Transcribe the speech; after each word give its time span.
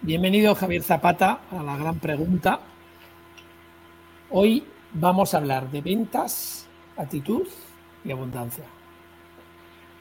Bienvenido 0.00 0.54
Javier 0.54 0.82
Zapata 0.84 1.40
a 1.50 1.60
la 1.62 1.76
gran 1.76 1.98
pregunta. 1.98 2.60
Hoy 4.30 4.62
vamos 4.92 5.34
a 5.34 5.38
hablar 5.38 5.68
de 5.72 5.80
ventas, 5.80 6.68
actitud 6.96 7.48
y 8.04 8.12
abundancia. 8.12 8.64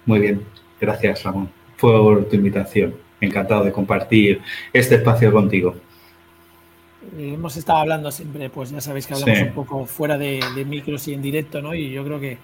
Muy 0.06 0.20
bien, 0.20 0.46
gracias 0.80 1.24
Ramón 1.24 1.50
por 1.80 2.30
tu 2.30 2.36
invitación. 2.36 2.96
Encantado 3.20 3.64
de 3.64 3.72
compartir 3.72 4.40
este 4.72 4.96
espacio 4.96 5.32
contigo. 5.32 5.76
Eh, 7.18 7.34
hemos 7.34 7.58
estado 7.58 7.80
hablando 7.80 8.12
siempre, 8.12 8.52
pues 8.52 8.70
ya 8.70 8.82
sabéis 8.82 9.08
que 9.08 9.16
hablamos 9.16 9.40
un 9.40 9.54
poco 9.54 9.86
fuera 9.88 10.16
de, 10.16 10.40
micros 10.64 11.08
y 11.08 11.16
en 11.16 11.24
directo, 11.24 11.60
¿no? 11.60 11.74
Y 11.74 11.90
yo 11.90 12.04
creo 12.06 12.20
que 12.20 12.38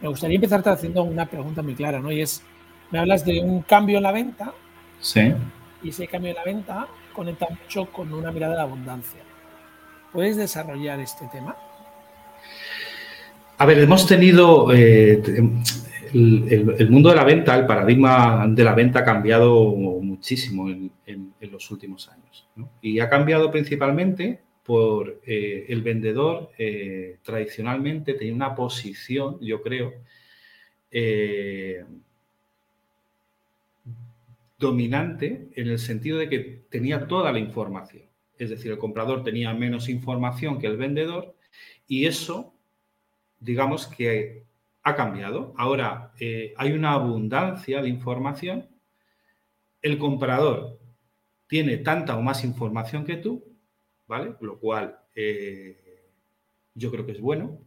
me 0.00 0.08
gustaría 0.08 0.36
empezar 0.36 0.66
haciendo 0.66 1.02
una 1.02 1.26
pregunta 1.26 1.60
muy 1.60 1.74
clara, 1.74 2.00
¿no? 2.00 2.10
Y 2.10 2.22
es, 2.22 2.42
me 2.90 2.98
hablas 2.98 3.22
de 3.26 3.40
un 3.40 3.60
cambio 3.60 3.98
en 3.98 4.02
la 4.02 4.12
venta. 4.12 4.54
Sí. 5.00 5.34
Y 5.82 5.90
ese 5.90 6.06
cambio 6.06 6.30
en 6.30 6.36
la 6.36 6.44
venta 6.44 6.88
conecta 7.12 7.46
mucho 7.50 7.86
con 7.86 8.12
una 8.12 8.30
mirada 8.32 8.56
de 8.56 8.62
abundancia. 8.62 9.20
¿Puedes 10.12 10.36
desarrollar 10.36 11.00
este 11.00 11.26
tema? 11.30 11.56
A 13.58 13.66
ver, 13.66 13.78
hemos 13.78 14.06
tenido 14.06 14.72
eh, 14.74 15.22
el, 16.12 16.90
mundo 16.90 17.10
de 17.10 17.16
la 17.16 17.24
venta, 17.24 17.54
el 17.54 17.66
paradigma 17.66 18.46
de 18.48 18.64
la 18.64 18.74
venta 18.74 19.00
ha 19.00 19.04
cambiado 19.04 19.70
muchísimo 19.74 20.68
en, 20.68 20.92
los 21.40 21.70
últimos 21.70 22.08
años. 22.08 22.48
Y 22.82 22.98
ha 23.00 23.08
cambiado 23.08 23.50
principalmente 23.50 24.40
por 24.62 25.20
eh, 25.24 25.66
el 25.68 25.82
vendedor 25.82 26.50
eh, 26.58 27.18
tradicionalmente 27.22 28.14
tenía 28.14 28.34
una 28.34 28.54
posición, 28.54 29.38
yo 29.40 29.62
creo, 29.62 29.92
dominante 34.58 35.50
en 35.54 35.68
el 35.68 35.78
sentido 35.78 36.18
de 36.18 36.28
que 36.28 36.40
tenía 36.70 37.06
toda 37.06 37.32
la 37.32 37.38
información. 37.38 38.04
Es 38.38 38.50
decir, 38.50 38.70
el 38.70 38.78
comprador 38.78 39.24
tenía 39.24 39.52
menos 39.54 39.88
información 39.88 40.58
que 40.58 40.66
el 40.66 40.76
vendedor 40.76 41.36
y 41.86 42.06
eso, 42.06 42.54
digamos 43.40 43.86
que 43.86 44.44
ha 44.82 44.94
cambiado. 44.94 45.54
Ahora 45.56 46.12
eh, 46.20 46.54
hay 46.56 46.72
una 46.72 46.92
abundancia 46.92 47.82
de 47.82 47.88
información. 47.88 48.68
El 49.82 49.98
comprador 49.98 50.78
tiene 51.48 51.78
tanta 51.78 52.16
o 52.16 52.22
más 52.22 52.44
información 52.44 53.04
que 53.04 53.16
tú, 53.16 53.44
¿vale? 54.06 54.34
Lo 54.40 54.58
cual 54.58 54.98
eh, 55.14 56.10
yo 56.74 56.90
creo 56.90 57.06
que 57.06 57.12
es 57.12 57.20
bueno. 57.20 57.65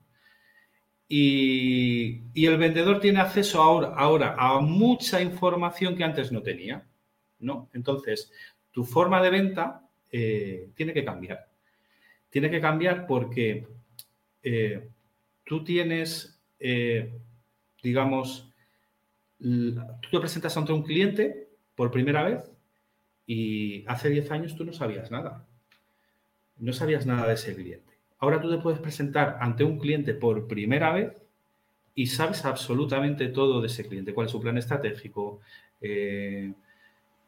Y, 1.11 2.21
el 2.35 2.57
vendedor 2.57 2.99
tiene 2.99 3.19
acceso 3.19 3.61
ahora, 3.61 4.35
a 4.37 4.59
mucha 4.61 5.19
información 5.21 5.95
que 5.95 6.03
antes 6.03 6.31
no 6.31 6.43
tenía, 6.43 6.85
¿no? 7.39 7.67
Entonces, 7.73 8.31
tu 8.71 8.85
forma 8.85 9.21
de 9.21 9.31
venta 9.31 9.81
eh, 10.11 10.69
tiene 10.75 10.93
que 10.93 11.03
cambiar. 11.03 11.49
Tiene 12.29 12.51
que 12.51 12.61
cambiar 12.61 13.07
porque 13.07 13.67
eh, 14.43 14.87
tú 15.43 15.63
tienes, 15.63 16.39
eh, 16.59 17.11
digamos, 17.81 18.47
tú 19.39 20.09
te 20.11 20.19
presentas 20.19 20.55
ante 20.57 20.73
un 20.73 20.83
cliente 20.83 21.49
por 21.75 21.89
primera 21.89 22.23
vez 22.23 22.51
y 23.25 23.83
hace 23.87 24.09
10 24.09 24.31
años 24.31 24.55
tú 24.55 24.63
no 24.63 24.73
sabías 24.73 25.09
nada. 25.09 25.47
No 26.57 26.71
sabías 26.71 27.05
nada 27.07 27.27
de 27.27 27.33
ese 27.33 27.55
cliente. 27.55 27.88
Ahora 28.19 28.41
tú 28.41 28.49
te 28.49 28.57
puedes 28.57 28.79
presentar 28.79 29.37
ante 29.39 29.63
un 29.63 29.79
cliente 29.79 30.13
por 30.13 30.47
primera 30.47 30.91
vez 30.91 31.23
y 31.95 32.07
sabes 32.07 32.45
absolutamente 32.45 33.27
todo 33.29 33.61
de 33.61 33.67
ese 33.67 33.87
cliente, 33.87 34.13
cuál 34.13 34.27
es 34.27 34.31
su 34.31 34.41
plan 34.41 34.57
estratégico, 34.57 35.39
eh, 35.81 36.53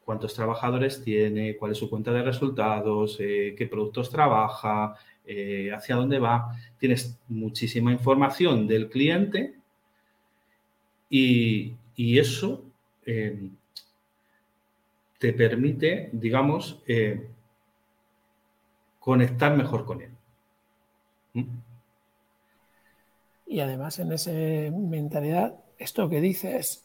cuántos 0.04 0.34
trabajadores 0.34 1.02
tiene, 1.02 1.56
cuál 1.56 1.72
es 1.72 1.78
su 1.78 1.88
cuenta 1.88 2.12
de 2.12 2.22
resultados, 2.22 3.16
eh, 3.20 3.54
qué 3.56 3.66
productos 3.66 4.10
trabaja, 4.10 4.94
eh, 5.26 5.70
hacia 5.74 5.96
dónde 5.96 6.18
va. 6.18 6.56
Tienes 6.78 7.18
muchísima 7.28 7.92
información 7.92 8.66
del 8.66 8.88
cliente 8.88 9.54
y, 11.08 11.74
eso 11.96 12.64
te 15.18 15.32
permite, 15.32 16.10
digamos, 16.12 16.82
conectar 18.98 19.56
mejor 19.56 19.84
con 19.84 20.02
él. 20.02 20.10
Y 23.46 23.60
además 23.60 23.98
en 23.98 24.12
esa 24.12 24.30
mentalidad, 24.30 25.54
esto 25.78 26.08
que 26.08 26.20
dices, 26.20 26.84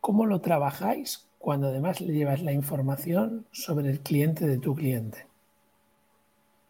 ¿cómo 0.00 0.26
lo 0.26 0.40
trabajáis 0.40 1.26
cuando 1.38 1.68
además 1.68 2.00
le 2.00 2.12
llevas 2.12 2.42
la 2.42 2.52
información 2.52 3.46
sobre 3.52 3.90
el 3.90 4.00
cliente 4.00 4.46
de 4.46 4.58
tu 4.58 4.74
cliente? 4.74 5.26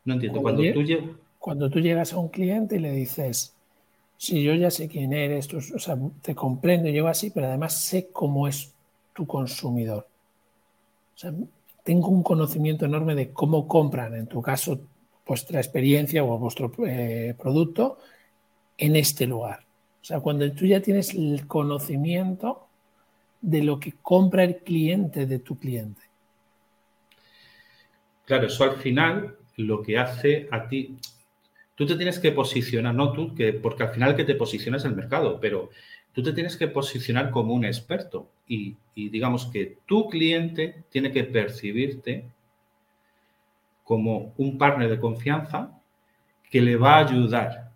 No 0.04 0.14
entiendo. 0.14 0.42
Cuando, 0.42 0.62
tú, 0.72 1.16
cuando 1.38 1.70
tú 1.70 1.80
llegas 1.80 2.12
a 2.12 2.18
un 2.18 2.28
cliente 2.28 2.76
y 2.76 2.80
le 2.80 2.92
dices, 2.92 3.54
si 4.16 4.42
yo 4.42 4.54
ya 4.54 4.70
sé 4.70 4.88
quién 4.88 5.12
eres, 5.12 5.52
o 5.52 5.78
sea, 5.78 5.98
te 6.22 6.34
comprendo, 6.34 6.88
llevo 6.88 7.08
así, 7.08 7.30
pero 7.30 7.46
además 7.46 7.74
sé 7.74 8.08
cómo 8.12 8.46
es 8.48 8.72
tu 9.14 9.26
consumidor. 9.26 10.06
O 11.14 11.18
sea, 11.18 11.32
tengo 11.84 12.08
un 12.08 12.22
conocimiento 12.22 12.84
enorme 12.84 13.14
de 13.14 13.30
cómo 13.32 13.66
compran, 13.66 14.14
en 14.14 14.26
tu 14.26 14.40
caso, 14.40 14.80
vuestra 15.26 15.60
experiencia 15.60 16.24
o 16.24 16.38
vuestro 16.38 16.72
eh, 16.86 17.34
producto 17.40 17.98
en 18.78 18.96
este 18.96 19.26
lugar. 19.26 19.60
O 20.00 20.04
sea, 20.04 20.20
cuando 20.20 20.50
tú 20.52 20.66
ya 20.66 20.80
tienes 20.80 21.14
el 21.14 21.46
conocimiento 21.46 22.66
de 23.40 23.62
lo 23.62 23.78
que 23.78 23.94
compra 24.02 24.44
el 24.44 24.56
cliente 24.58 25.26
de 25.26 25.38
tu 25.38 25.58
cliente. 25.58 26.02
Claro, 28.24 28.46
eso 28.46 28.64
al 28.64 28.76
final 28.76 29.36
lo 29.56 29.82
que 29.82 29.98
hace 29.98 30.48
a 30.50 30.68
ti, 30.68 30.96
tú 31.74 31.86
te 31.86 31.96
tienes 31.96 32.18
que 32.18 32.32
posicionar, 32.32 32.94
no 32.94 33.12
tú, 33.12 33.34
que, 33.34 33.52
porque 33.52 33.84
al 33.84 33.90
final 33.90 34.16
que 34.16 34.24
te 34.24 34.34
posicionas 34.34 34.84
el 34.84 34.94
mercado, 34.94 35.38
pero 35.40 35.70
tú 36.12 36.22
te 36.22 36.32
tienes 36.32 36.56
que 36.56 36.68
posicionar 36.68 37.30
como 37.30 37.54
un 37.54 37.64
experto 37.64 38.28
y 38.46 38.76
digamos 38.94 39.46
que 39.46 39.78
tu 39.86 40.08
cliente 40.08 40.84
tiene 40.90 41.10
que 41.10 41.24
percibirte 41.24 42.26
como 43.84 44.32
un 44.36 44.58
partner 44.58 44.88
de 44.88 45.00
confianza 45.00 45.78
que 46.50 46.60
le 46.60 46.76
va 46.76 46.96
a 46.96 47.06
ayudar 47.06 47.72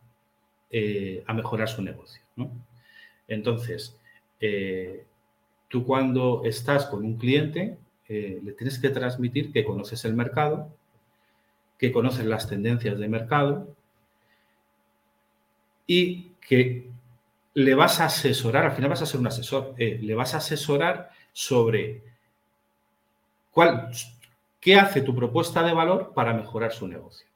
eh, 0.70 1.24
a 1.26 1.32
mejorar 1.32 1.68
su 1.68 1.82
negocio. 1.82 2.22
Entonces, 3.28 3.96
eh, 4.40 5.04
tú 5.68 5.84
cuando 5.84 6.42
estás 6.44 6.86
con 6.86 7.04
un 7.04 7.16
cliente, 7.16 7.78
eh, 8.08 8.40
le 8.42 8.52
tienes 8.52 8.78
que 8.78 8.90
transmitir 8.90 9.52
que 9.52 9.64
conoces 9.64 10.04
el 10.04 10.14
mercado, 10.14 10.68
que 11.78 11.90
conoces 11.92 12.26
las 12.26 12.48
tendencias 12.48 12.98
de 12.98 13.08
mercado 13.08 13.68
y 15.86 16.32
que 16.46 16.88
le 17.54 17.74
vas 17.74 18.00
a 18.00 18.06
asesorar, 18.06 18.66
al 18.66 18.72
final 18.72 18.90
vas 18.90 19.02
a 19.02 19.06
ser 19.06 19.20
un 19.20 19.26
asesor, 19.26 19.74
le 19.78 20.14
vas 20.14 20.34
a 20.34 20.38
asesorar 20.38 21.10
sobre 21.32 22.02
cuál, 23.50 23.90
¿Qué 24.66 24.74
hace 24.74 25.00
tu 25.00 25.14
propuesta 25.14 25.62
de 25.62 25.72
valor 25.72 26.12
para 26.12 26.34
mejorar 26.34 26.72
su 26.72 26.88
negocio? 26.88 27.28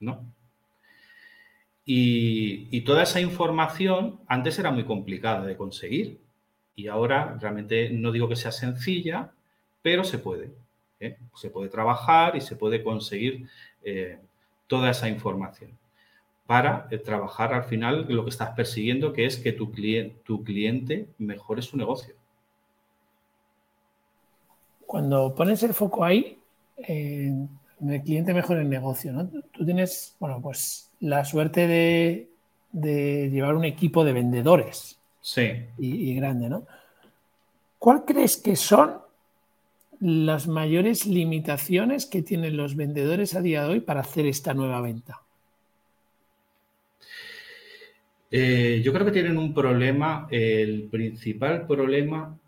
¿No? 0.00 0.24
Y, 1.84 2.80
toda 2.86 3.02
esa 3.02 3.20
información 3.20 4.18
antes 4.26 4.58
era 4.58 4.70
muy 4.70 4.84
complicada 4.84 5.44
de 5.44 5.58
conseguir 5.58 6.22
y 6.74 6.86
ahora 6.86 7.36
realmente 7.38 7.90
no 7.90 8.12
digo 8.12 8.30
que 8.30 8.36
sea 8.36 8.50
sencilla, 8.50 9.30
pero 9.82 10.04
se 10.04 10.16
puede. 10.16 10.50
¿eh? 11.00 11.18
Se 11.34 11.50
puede 11.50 11.68
trabajar 11.68 12.34
y 12.34 12.40
se 12.40 12.56
puede 12.56 12.82
conseguir 12.82 13.46
eh, 13.82 14.18
toda 14.68 14.88
esa 14.88 15.10
información 15.10 15.76
para 16.46 16.88
eh, 16.90 16.96
trabajar 16.96 17.52
al 17.52 17.64
final 17.64 18.06
lo 18.08 18.24
que 18.24 18.30
estás 18.30 18.52
persiguiendo, 18.56 19.12
que 19.12 19.26
es 19.26 19.36
que 19.36 19.52
tu, 19.52 19.70
tu 20.24 20.42
cliente 20.44 21.08
mejore 21.18 21.60
su 21.60 21.76
negocio. 21.76 22.14
Cuando 24.92 25.34
pones 25.34 25.62
el 25.62 25.72
foco 25.72 26.04
ahí, 26.04 26.36
en 26.76 27.48
el 27.80 28.02
cliente 28.02 28.34
mejor 28.34 28.58
el 28.58 28.68
negocio, 28.68 29.10
¿no? 29.10 29.26
Tú 29.50 29.64
tienes, 29.64 30.14
bueno, 30.20 30.38
pues 30.42 30.90
la 31.00 31.24
suerte 31.24 31.66
de, 31.66 33.30
llevar 33.30 33.54
un 33.54 33.64
equipo 33.64 34.04
de 34.04 34.12
vendedores. 34.12 35.00
Sí. 35.22 35.48
Y, 35.78 36.14
grande, 36.16 36.50
¿no? 36.50 36.66
¿Cuál 37.78 38.04
crees 38.04 38.36
que 38.36 38.54
son 38.54 38.98
las 40.00 40.46
mayores 40.46 41.06
limitaciones 41.06 42.04
que 42.04 42.20
tienen 42.20 42.58
los 42.58 42.76
vendedores 42.76 43.34
a 43.34 43.40
día 43.40 43.62
de 43.62 43.68
hoy 43.70 43.80
para 43.80 44.00
hacer 44.00 44.26
esta 44.26 44.52
nueva 44.52 44.82
venta? 44.82 45.22
Eh, 48.30 48.82
yo 48.84 48.92
creo 48.92 49.06
que 49.06 49.12
tienen 49.12 49.38
un 49.38 49.54
problema, 49.54 50.28
el 50.30 50.90
principal 50.90 51.66
problema 51.66 52.38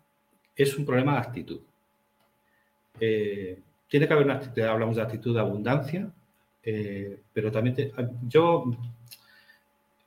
es 0.55 0.77
un 0.77 0.85
problema 0.85 1.13
de 1.13 1.19
actitud. 1.21 1.61
Eh, 2.99 3.59
tiene 3.87 4.07
que 4.07 4.13
haber 4.13 4.25
una 4.25 4.35
actitud, 4.35 4.61
hablamos 4.61 4.95
de 4.95 5.01
actitud 5.01 5.33
de 5.33 5.39
abundancia, 5.39 6.09
eh, 6.63 7.19
pero 7.33 7.51
también 7.51 7.91
yo, 8.27 8.65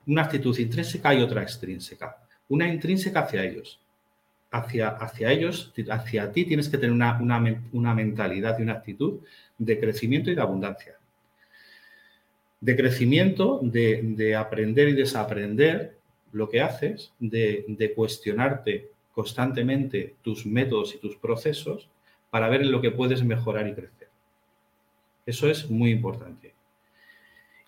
una 0.07 0.23
actitud 0.23 0.57
intrínseca 0.57 1.13
y 1.13 1.21
otra 1.21 1.41
extrínseca. 1.41 2.17
Una 2.49 2.67
intrínseca 2.67 3.21
hacia 3.21 3.43
ellos. 3.43 3.79
hacia, 4.51 4.89
hacia 4.89 5.31
ellos, 5.31 5.71
hacia 5.91 6.31
ti, 6.31 6.45
tienes 6.45 6.69
que 6.69 6.77
tener 6.79 6.91
una, 6.91 7.19
una 7.71 7.93
mentalidad 7.93 8.57
y 8.57 8.63
una 8.63 8.73
actitud 8.73 9.19
de 9.59 9.79
crecimiento 9.79 10.31
y 10.31 10.35
de 10.35 10.41
abundancia. 10.41 10.95
De 12.59 12.75
crecimiento, 12.75 13.59
de, 13.61 14.35
aprender 14.35 14.89
y 14.89 14.93
desaprender 14.93 15.97
lo 16.31 16.49
que 16.49 16.61
haces, 16.61 17.13
de, 17.19 17.93
cuestionarte 17.95 18.89
constantemente 19.13 20.15
tus 20.23 20.45
métodos 20.45 20.95
y 20.95 20.97
tus 20.97 21.15
procesos 21.17 21.87
para 22.29 22.49
ver 22.49 22.61
en 22.61 22.71
lo 22.71 22.81
que 22.81 22.91
puedes 22.91 23.23
mejorar 23.23 23.67
y 23.67 23.73
crecer. 23.73 24.09
Eso 25.25 25.49
es 25.49 25.69
muy 25.69 25.91
importante. 25.91 26.53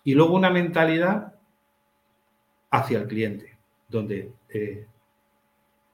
Y 0.04 0.14
luego 0.14 0.34
una 0.34 0.50
mentalidad 0.50 1.34
hacia 2.70 2.98
el 2.98 3.06
cliente, 3.06 3.56
donde 3.88 4.32
eh, 4.48 4.86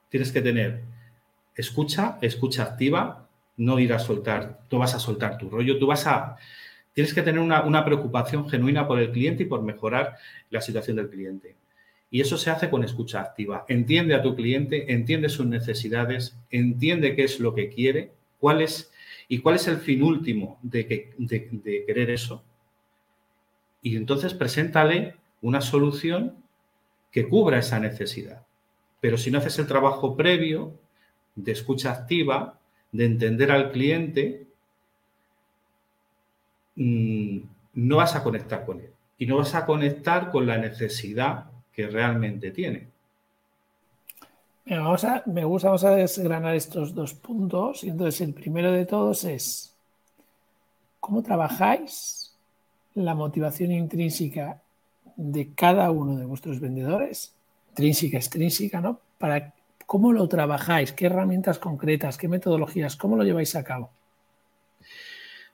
tienes 0.09 0.31
que 0.31 0.41
tener 0.41 0.81
escucha, 1.55 2.17
escucha 2.21 2.63
activa, 2.63 3.27
no 3.57 3.79
ir 3.79 3.93
a 3.93 3.99
soltar, 3.99 4.61
tú 4.69 4.77
vas 4.77 4.95
a 4.95 4.99
soltar 4.99 5.37
tu 5.37 5.49
rollo, 5.49 5.77
tú 5.77 5.87
vas 5.87 6.07
a, 6.07 6.37
tienes 6.93 7.13
que 7.13 7.21
tener 7.21 7.41
una, 7.41 7.85
preocupación 7.85 8.49
genuina 8.49 8.87
por 8.87 8.99
el 8.99 9.11
cliente 9.11 9.43
y 9.43 9.45
por 9.45 9.61
mejorar 9.61 10.15
la 10.49 10.61
situación 10.61 10.95
del 10.95 11.09
cliente. 11.09 11.55
Y 12.09 12.21
eso 12.21 12.37
se 12.37 12.49
hace 12.49 12.69
con 12.69 12.83
escucha 12.83 13.21
activa. 13.21 13.65
Entiende 13.67 14.15
a 14.15 14.23
tu 14.23 14.35
cliente, 14.35 14.93
entiende 14.93 15.29
sus 15.29 15.45
necesidades, 15.45 16.35
entiende 16.49 17.15
qué 17.15 17.25
es 17.25 17.39
lo 17.39 17.53
que 17.53 17.69
quiere, 17.69 18.13
cuál 18.39 18.61
es 18.61 18.91
y 19.27 19.39
cuál 19.39 19.55
es 19.55 19.67
el 19.67 19.77
fin 19.77 20.01
último 20.01 20.57
de, 20.63 20.87
que, 20.87 21.13
de 21.17 21.85
querer 21.85 22.09
eso. 22.09 22.43
Y 23.81 23.95
entonces 23.95 24.33
preséntale 24.33 25.15
una 25.41 25.61
solución 25.61 26.35
que 27.11 27.27
cubra 27.27 27.59
esa 27.59 27.79
necesidad. 27.79 28.45
Pero 28.99 29.17
si 29.17 29.31
no 29.31 29.37
haces 29.37 29.59
el 29.59 29.67
trabajo 29.67 30.17
previo 30.17 30.73
de 31.35 31.51
escucha 31.51 31.91
activa, 31.91 32.59
de 32.91 33.05
entender 33.05 33.51
al 33.51 33.71
cliente, 33.71 34.47
mm, 36.75 37.39
no 37.75 37.97
vas 37.97 38.15
a 38.15 38.23
conectar 38.23 38.65
con 38.65 38.79
él. 38.81 38.91
Y 39.17 39.25
no 39.25 39.37
vas 39.37 39.53
a 39.55 39.65
conectar 39.65 40.31
con 40.31 40.47
la 40.47 40.57
necesidad 40.57 41.51
que 41.71 41.87
realmente 41.87 42.51
tiene. 42.51 42.87
Vamos 44.77 45.03
a, 45.03 45.23
me 45.25 45.43
gusta, 45.45 45.69
vamos 45.69 45.83
a 45.83 45.95
desgranar 45.95 46.55
estos 46.55 46.93
dos 46.93 47.13
puntos. 47.13 47.83
Y 47.83 47.89
entonces, 47.89 48.21
el 48.21 48.33
primero 48.33 48.71
de 48.71 48.85
todos 48.85 49.23
es, 49.23 49.75
¿cómo 50.99 51.23
trabajáis 51.23 52.35
la 52.95 53.15
motivación 53.15 53.71
intrínseca 53.71 54.61
de 55.15 55.53
cada 55.53 55.89
uno 55.91 56.17
de 56.17 56.25
vuestros 56.25 56.59
vendedores? 56.59 57.33
Intrínseca, 57.69 58.17
extrínseca, 58.17 58.81
¿no? 58.81 58.99
Para 59.17 59.53
¿Cómo 59.89 60.13
lo 60.13 60.27
trabajáis? 60.27 60.91
¿Qué 60.91 61.07
herramientas 61.07 61.57
concretas? 61.57 62.15
¿Qué 62.15 62.27
metodologías? 62.27 62.95
¿Cómo 62.95 63.17
lo 63.17 63.23
lleváis 63.23 63.55
a 63.55 63.63
cabo? 63.63 63.89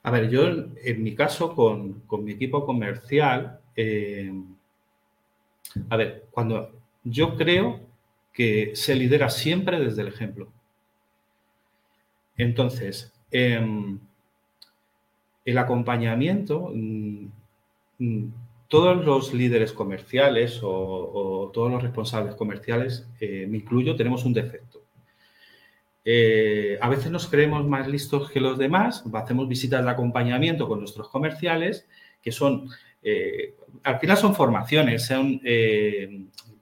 A 0.03 0.11
ver, 0.11 0.29
yo 0.29 0.41
en 0.83 1.03
mi 1.03 1.15
caso 1.15 1.55
con, 1.55 2.03
mi 2.21 2.33
equipo 2.33 2.65
comercial, 2.65 3.61
eh, 3.77 4.33
a 5.89 5.95
ver, 5.95 6.25
cuando 6.31 6.69
yo 7.05 7.37
creo 7.37 7.79
que 8.35 8.75
se 8.75 8.95
lidera 8.95 9.29
siempre 9.29 9.79
desde 9.79 10.01
el 10.01 10.09
ejemplo. 10.09 10.51
Entonces, 12.37 13.13
em, 13.31 13.97
el 15.45 15.57
acompañamiento, 15.57 16.71
mm, 16.73 17.27
mm, 17.99 18.33
todos 18.67 19.05
los 19.05 19.33
líderes 19.33 19.71
comerciales 19.71 20.59
o, 20.63 21.49
todos 21.53 21.71
los 21.71 21.81
responsables 21.81 22.35
comerciales, 22.35 23.07
eh, 23.21 23.47
me 23.47 23.57
incluyo, 23.57 23.95
tenemos 23.95 24.25
un 24.25 24.33
defecto. 24.33 24.81
Eh, 26.03 26.77
a 26.81 26.89
veces 26.89 27.11
nos 27.11 27.27
creemos 27.27 27.65
más 27.65 27.87
listos 27.87 28.29
que 28.29 28.41
los 28.41 28.57
demás, 28.57 29.03
hacemos 29.13 29.47
visitas 29.47 29.83
de 29.83 29.91
acompañamiento 29.91 30.67
con 30.67 30.79
nuestros 30.79 31.07
comerciales, 31.09 31.87
que 32.21 32.31
son, 32.31 32.69
eh, 33.01 33.55
al 33.83 33.99
final 33.99 34.17
son 34.17 34.35
formaciones, 34.35 35.05
son, 35.05 35.39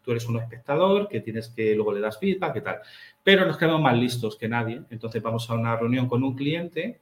tú 0.03 0.11
eres 0.11 0.27
un 0.27 0.37
espectador 0.37 1.07
que 1.07 1.21
tienes 1.21 1.49
que, 1.49 1.75
luego 1.75 1.93
le 1.93 2.01
das 2.01 2.19
feedback, 2.19 2.53
¿qué 2.53 2.61
tal? 2.61 2.79
Pero 3.23 3.45
nos 3.45 3.57
creemos 3.57 3.81
más 3.81 3.97
listos 3.97 4.35
que 4.35 4.47
nadie, 4.47 4.81
entonces 4.89 5.21
vamos 5.21 5.49
a 5.49 5.53
una 5.53 5.75
reunión 5.75 6.07
con 6.07 6.23
un 6.23 6.35
cliente 6.35 6.99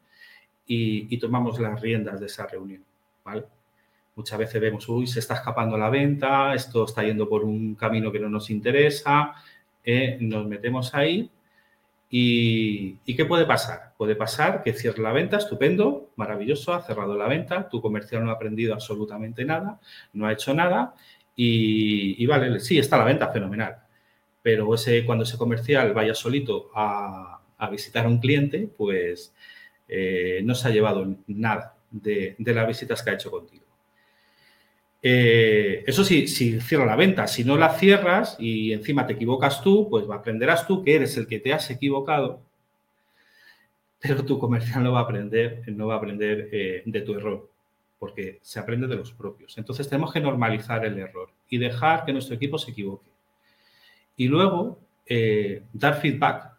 y, 0.67 1.13
y 1.13 1.17
tomamos 1.17 1.59
las 1.59 1.81
riendas 1.81 2.19
de 2.19 2.27
esa 2.27 2.45
reunión, 2.47 2.83
¿vale? 3.25 3.45
Muchas 4.15 4.37
veces 4.37 4.61
vemos, 4.61 4.87
uy, 4.89 5.07
se 5.07 5.19
está 5.19 5.35
escapando 5.35 5.77
la 5.77 5.89
venta, 5.89 6.53
esto 6.53 6.83
está 6.85 7.01
yendo 7.03 7.29
por 7.29 7.43
un 7.43 7.75
camino 7.75 8.11
que 8.11 8.19
no 8.19 8.29
nos 8.29 8.49
interesa, 8.49 9.33
eh, 9.83 10.17
nos 10.19 10.45
metemos 10.45 10.93
ahí 10.93 11.29
y, 12.09 12.97
qué 13.15 13.25
puede 13.25 13.45
pasar? 13.45 13.93
Puede 13.97 14.15
pasar 14.15 14.63
que 14.63 14.73
cierre 14.73 15.01
la 15.01 15.13
venta, 15.13 15.37
estupendo, 15.37 16.11
maravilloso, 16.17 16.73
ha 16.73 16.81
cerrado 16.81 17.15
la 17.15 17.27
venta, 17.27 17.69
tu 17.69 17.81
comercial 17.81 18.25
no 18.25 18.31
ha 18.31 18.33
aprendido 18.33 18.73
absolutamente 18.73 19.45
nada, 19.45 19.79
no 20.11 20.27
ha 20.27 20.33
hecho 20.33 20.53
nada 20.53 20.93
y, 21.43 22.25
vale, 22.25 22.59
sí, 22.59 22.77
está 22.77 22.97
la 22.97 23.05
venta, 23.05 23.31
fenomenal. 23.31 23.77
Pero 24.41 24.73
ese, 24.75 25.05
cuando 25.05 25.23
ese 25.23 25.37
comercial 25.37 25.93
vaya 25.93 26.13
solito 26.13 26.71
a, 26.75 27.39
visitar 27.71 28.05
a 28.05 28.09
un 28.09 28.19
cliente, 28.19 28.69
pues 28.75 29.33
eh, 29.87 30.41
no 30.43 30.55
se 30.55 30.67
ha 30.67 30.71
llevado 30.71 31.15
nada 31.27 31.75
de 31.91 32.35
las 32.37 32.67
visitas 32.67 33.03
que 33.03 33.09
ha 33.11 33.13
hecho 33.13 33.31
contigo. 33.31 33.65
Eh, 35.03 35.83
eso 35.87 36.03
sí, 36.03 36.27
si 36.27 36.59
cierra 36.61 36.85
la 36.85 36.95
venta, 36.95 37.25
si 37.27 37.43
no 37.43 37.57
la 37.57 37.73
cierras 37.73 38.35
y 38.39 38.71
encima 38.71 39.07
te 39.07 39.13
equivocas 39.13 39.63
tú, 39.63 39.89
pues 39.89 40.05
aprenderás 40.09 40.67
tú 40.67 40.83
que 40.83 40.95
eres 40.95 41.17
el 41.17 41.27
que 41.27 41.39
te 41.39 41.53
has 41.53 41.69
equivocado, 41.71 42.41
pero 43.99 44.23
tu 44.25 44.37
comercial 44.39 44.83
no 44.83 44.93
va 44.93 44.99
a 44.99 45.03
aprender, 45.03 45.63
no 45.67 45.87
va 45.87 45.95
a 45.95 45.97
aprender 45.97 46.49
eh, 46.51 46.83
de 46.85 47.01
tu 47.01 47.15
error, 47.15 47.49
porque 48.01 48.39
se 48.41 48.59
aprende 48.59 48.87
de 48.87 48.95
los 48.95 49.13
propios. 49.13 49.55
Entonces 49.59 49.87
tenemos 49.87 50.11
que 50.11 50.19
normalizar 50.19 50.83
el 50.83 50.97
error 50.97 51.29
y 51.47 51.59
dejar 51.59 52.03
que 52.03 52.13
nuestro 52.13 52.35
equipo 52.35 52.57
se 52.57 52.71
equivoque. 52.71 53.11
Y 54.17 54.27
luego 54.27 54.79
eh, 55.05 55.61
dar 55.71 56.01
feedback, 56.01 56.51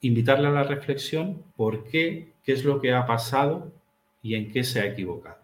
invitarle 0.00 0.48
a 0.48 0.50
la 0.50 0.64
reflexión 0.64 1.44
por 1.56 1.84
qué, 1.84 2.32
qué 2.42 2.52
es 2.52 2.64
lo 2.64 2.80
que 2.80 2.92
ha 2.92 3.06
pasado 3.06 3.70
y 4.22 4.34
en 4.34 4.50
qué 4.50 4.64
se 4.64 4.80
ha 4.80 4.86
equivocado. 4.86 5.40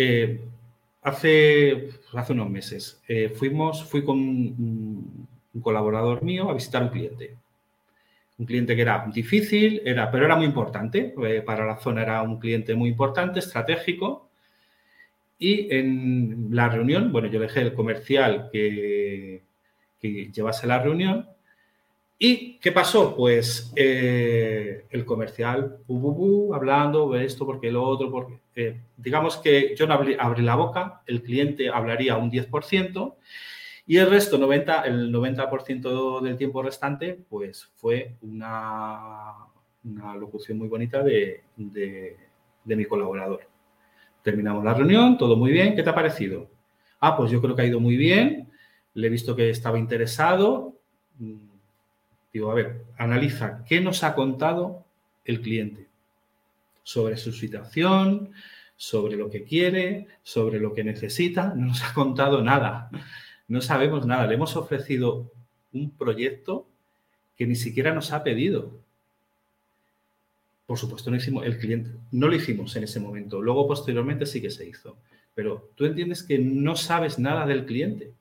Eh, 0.00 0.40
hace, 1.02 1.88
hace 2.12 2.32
unos 2.32 2.48
meses 2.48 3.02
eh, 3.08 3.30
fuimos, 3.30 3.84
fui 3.84 4.04
con 4.04 4.18
un, 4.18 5.28
colaborador 5.60 6.22
mío 6.22 6.48
a 6.48 6.54
visitar 6.54 6.84
un 6.84 6.90
cliente. 6.90 7.36
Un 8.38 8.46
cliente 8.46 8.76
que 8.76 8.82
era 8.82 9.04
difícil, 9.12 9.82
era, 9.84 10.10
pero 10.10 10.24
era 10.24 10.36
muy 10.36 10.46
importante. 10.46 11.14
Eh, 11.26 11.42
para 11.42 11.66
la 11.66 11.78
zona 11.78 12.02
era 12.02 12.22
un 12.22 12.38
cliente 12.38 12.74
muy 12.74 12.90
importante, 12.90 13.40
estratégico. 13.40 14.28
Y 15.38 15.72
en 15.74 16.48
la 16.50 16.68
reunión, 16.68 17.12
bueno, 17.12 17.28
yo 17.28 17.40
dejé 17.40 17.60
el 17.62 17.74
comercial 17.74 18.48
que, 18.52 19.42
que 20.00 20.30
llevase 20.32 20.66
la 20.66 20.80
reunión 20.80 21.28
¿Y 22.20 22.58
qué 22.58 22.72
pasó? 22.72 23.14
Pues 23.14 23.72
eh, 23.76 24.86
el 24.90 25.04
comercial, 25.04 25.78
hablando 26.52 27.14
esto, 27.14 27.46
porque 27.46 27.70
lo 27.70 27.84
otro, 27.84 28.10
porque 28.10 28.40
eh, 28.56 28.80
digamos 28.96 29.36
que 29.36 29.76
yo 29.76 29.86
no 29.86 29.94
abrí, 29.94 30.42
la 30.42 30.56
boca, 30.56 31.02
el 31.06 31.22
cliente 31.22 31.68
hablaría 31.68 32.16
un 32.16 32.28
10% 32.28 33.14
y 33.88 33.96
el 33.96 34.08
resto, 34.08 34.38
90, 34.38 34.82
el 34.82 35.12
90% 35.12 36.20
del 36.20 36.36
tiempo 36.36 36.62
restante, 36.62 37.18
pues 37.28 37.68
fue 37.74 38.14
una, 38.22 39.34
locución 40.16 40.58
muy 40.58 40.68
bonita 40.68 41.02
de, 41.02 41.42
de, 41.56 42.16
de 42.62 42.76
mi 42.76 42.84
colaborador. 42.84 43.40
Terminamos 44.22 44.62
la 44.64 44.74
reunión, 44.74 45.18
todo 45.18 45.36
muy 45.36 45.50
bien, 45.50 45.74
¿qué 45.74 45.82
te 45.82 45.90
ha 45.90 45.94
parecido? 45.94 46.48
Ah, 47.00 47.16
pues 47.16 47.32
yo 47.32 47.40
creo 47.40 47.56
que 47.56 47.62
ha 47.62 47.66
ido 47.66 47.80
muy 47.80 47.96
bien, 47.96 48.48
le 48.94 49.06
he 49.08 49.10
visto 49.10 49.34
que 49.34 49.50
estaba 49.50 49.78
interesado 49.78 50.78
Digo, 52.32 52.50
a 52.50 52.54
ver, 52.54 52.84
analiza 52.96 53.64
qué 53.66 53.80
nos 53.80 54.04
ha 54.04 54.14
contado 54.14 54.84
el 55.24 55.40
cliente 55.40 55.88
sobre 56.82 57.16
su 57.16 57.32
situación, 57.32 58.32
sobre 58.76 59.16
lo 59.16 59.30
que 59.30 59.44
quiere, 59.44 60.06
sobre 60.22 60.60
lo 60.60 60.72
que 60.72 60.84
necesita. 60.84 61.54
No 61.54 61.66
nos 61.66 61.82
ha 61.82 61.94
contado 61.94 62.42
nada. 62.42 62.90
No 63.48 63.60
sabemos 63.60 64.06
nada. 64.06 64.26
Le 64.26 64.34
hemos 64.34 64.56
ofrecido 64.56 65.30
un 65.72 65.90
proyecto 65.90 66.66
que 67.36 67.46
ni 67.46 67.56
siquiera 67.56 67.94
nos 67.94 68.12
ha 68.12 68.22
pedido. 68.22 68.72
Por 70.66 70.78
supuesto, 70.78 71.10
no 71.10 71.16
hicimos 71.16 71.46
el 71.46 71.58
cliente, 71.58 71.90
no 72.12 72.28
lo 72.28 72.36
hicimos 72.36 72.76
en 72.76 72.84
ese 72.84 73.00
momento. 73.00 73.40
Luego, 73.40 73.66
posteriormente, 73.66 74.26
sí 74.26 74.42
que 74.42 74.50
se 74.50 74.68
hizo. 74.68 74.96
Pero 75.34 75.70
tú 75.74 75.86
entiendes 75.86 76.22
que 76.22 76.38
no 76.38 76.76
sabes 76.76 77.18
nada 77.18 77.46
del 77.46 77.64
cliente. 77.64 78.12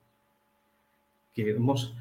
Que 1.36 1.52
hemos 1.52 1.94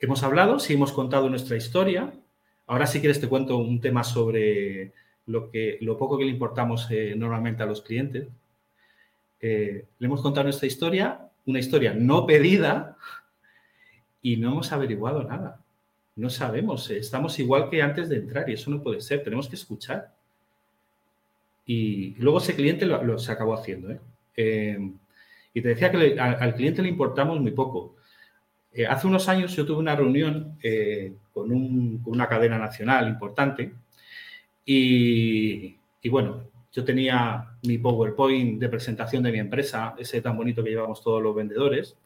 hemos 0.00 0.22
hablado, 0.22 0.58
sí 0.58 0.72
hemos 0.72 0.92
contado 0.92 1.28
nuestra 1.28 1.56
historia. 1.56 2.12
Ahora, 2.66 2.86
si 2.86 3.00
quieres, 3.00 3.20
te 3.20 3.28
cuento 3.28 3.58
un 3.58 3.80
tema 3.80 4.02
sobre 4.02 4.92
lo, 5.26 5.50
que, 5.50 5.78
lo 5.82 5.98
poco 5.98 6.18
que 6.18 6.24
le 6.24 6.30
importamos 6.30 6.90
eh, 6.90 7.14
normalmente 7.16 7.62
a 7.62 7.66
los 7.66 7.82
clientes. 7.82 8.28
Eh, 9.40 9.86
le 9.98 10.06
hemos 10.06 10.22
contado 10.22 10.44
nuestra 10.44 10.66
historia, 10.66 11.29
una 11.46 11.58
historia 11.58 11.94
no 11.94 12.26
pedida, 12.26 12.96
y 14.22 14.36
no 14.36 14.52
hemos 14.52 14.72
averiguado 14.72 15.24
nada. 15.24 15.60
No 16.16 16.30
sabemos, 16.30 16.90
estamos 16.90 17.38
igual 17.38 17.70
que 17.70 17.82
antes 17.82 18.08
de 18.08 18.16
entrar 18.16 18.48
y 18.48 18.54
eso 18.54 18.70
no 18.70 18.82
puede 18.82 19.00
ser, 19.00 19.22
tenemos 19.22 19.48
que 19.48 19.56
escuchar. 19.56 20.12
Y 21.66 22.14
luego 22.18 22.38
ese 22.38 22.54
cliente 22.54 22.84
lo, 22.84 23.18
se 23.18 23.32
acabó 23.32 23.54
haciendo. 23.54 23.90
¿eh? 23.90 24.00
Eh, 24.36 24.90
y 25.54 25.62
te 25.62 25.68
decía 25.68 25.90
que 25.90 26.18
al, 26.18 26.54
cliente 26.54 26.82
le 26.82 26.88
importamos 26.88 27.40
muy 27.40 27.52
poco. 27.52 27.96
Eh, 28.72 28.86
hace 28.86 29.06
unos 29.06 29.28
años 29.28 29.54
yo 29.56 29.66
tuve 29.66 29.78
una 29.78 29.96
reunión 29.96 30.58
con, 31.32 31.48
con, 31.98 32.12
una 32.12 32.28
cadena 32.28 32.58
nacional 32.58 33.08
importante 33.08 33.72
y, 34.64 35.76
y 36.02 36.08
bueno, 36.08 36.44
yo 36.72 36.84
tenía 36.84 37.56
mi 37.62 37.78
PowerPoint 37.78 38.60
de 38.60 38.68
presentación 38.68 39.22
de 39.22 39.32
mi 39.32 39.38
empresa, 39.38 39.94
ese 39.98 40.22
tan 40.22 40.36
bonito 40.36 40.62
que 40.62 40.70
llevamos 40.70 41.02
todos 41.02 41.22
los 41.22 41.34
vendedores, 41.34 41.96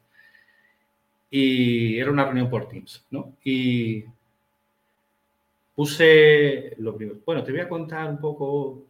y 1.31 1.99
era 1.99 2.11
una 2.11 2.25
reunión 2.25 2.49
por 2.49 2.69
Teams, 2.69 3.07
¿no? 3.11 3.37
Y 3.43 4.05
puse 5.75 6.75
lo 6.79 6.97
primero. 6.97 7.21
Bueno, 7.27 7.43
te 7.43 7.51
voy 7.51 7.61
a 7.61 7.69
contar 7.69 8.09
un 8.09 8.19
poco 8.19 8.87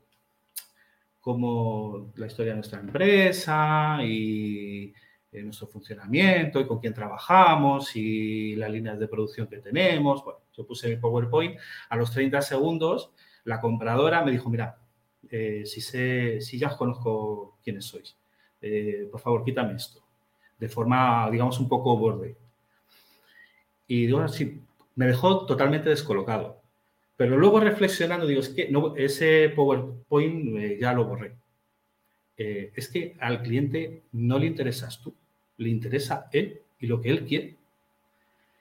cómo 1.21 2.13
la 2.17 2.27
historia 2.27 2.53
de 2.53 2.57
nuestra 2.57 2.81
empresa 2.81 3.99
y 4.03 4.93
eh, 5.33 5.43
nuestro 5.43 5.67
funcionamiento 5.67 6.61
y 6.61 6.67
con 6.67 6.79
quién 6.81 6.93
trabajamos 6.93 7.97
y 7.97 8.55
las 8.57 8.71
líneas 8.71 8.99
de 8.99 9.09
producción 9.09 9.47
que 9.47 9.57
tenemos. 9.59 10.23
Bueno, 10.23 10.41
yo 10.53 10.67
puse 10.67 10.89
mi 10.91 10.97
PowerPoint. 10.97 11.59
A 11.89 11.97
los 11.97 12.11
30 12.13 12.43
segundos, 12.43 13.11
la 13.45 13.61
compradora 13.61 14.23
me 14.23 14.33
dijo, 14.33 14.51
mira, 14.51 14.77
eh, 15.37 15.67
si, 15.67 15.81
sé, 15.81 16.41
si 16.41 16.61
ya 16.61 16.77
conozco 16.77 17.59
quiénes 17.61 17.87
sois, 17.87 18.17
eh, 18.63 19.09
por 19.11 19.21
favor, 19.21 19.43
quítame 19.45 19.75
esto. 19.75 20.01
De 20.57 20.69
forma, 20.69 21.29
digamos, 21.29 21.59
un 21.59 21.69
poco 21.69 21.97
borde. 21.99 22.37
Y 23.89 24.07
digo, 24.07 24.21
así, 24.21 24.61
me 24.95 25.09
dejó 25.09 25.45
totalmente 25.45 25.89
descolocado. 25.91 26.63
Pero 27.17 27.37
luego 27.37 27.59
reflexionando, 27.59 28.29
digo, 28.29 28.43
es 28.43 28.51
que 28.51 28.69
no, 28.71 28.95
ese 28.95 29.49
PowerPoint 29.57 30.57
eh, 30.57 30.79
ya 30.81 30.93
lo 30.93 31.05
borré. 31.05 31.35
es 32.37 32.89
que 32.89 33.17
al 33.19 33.43
cliente 33.43 34.03
no 34.13 34.39
le 34.39 34.47
interesas 34.47 35.01
tú, 35.03 35.15
le 35.57 35.69
interesa 35.69 36.29
él 36.33 36.61
y 36.79 36.87
lo 36.87 37.01
que 37.01 37.11
él 37.11 37.27
quiere 37.27 37.57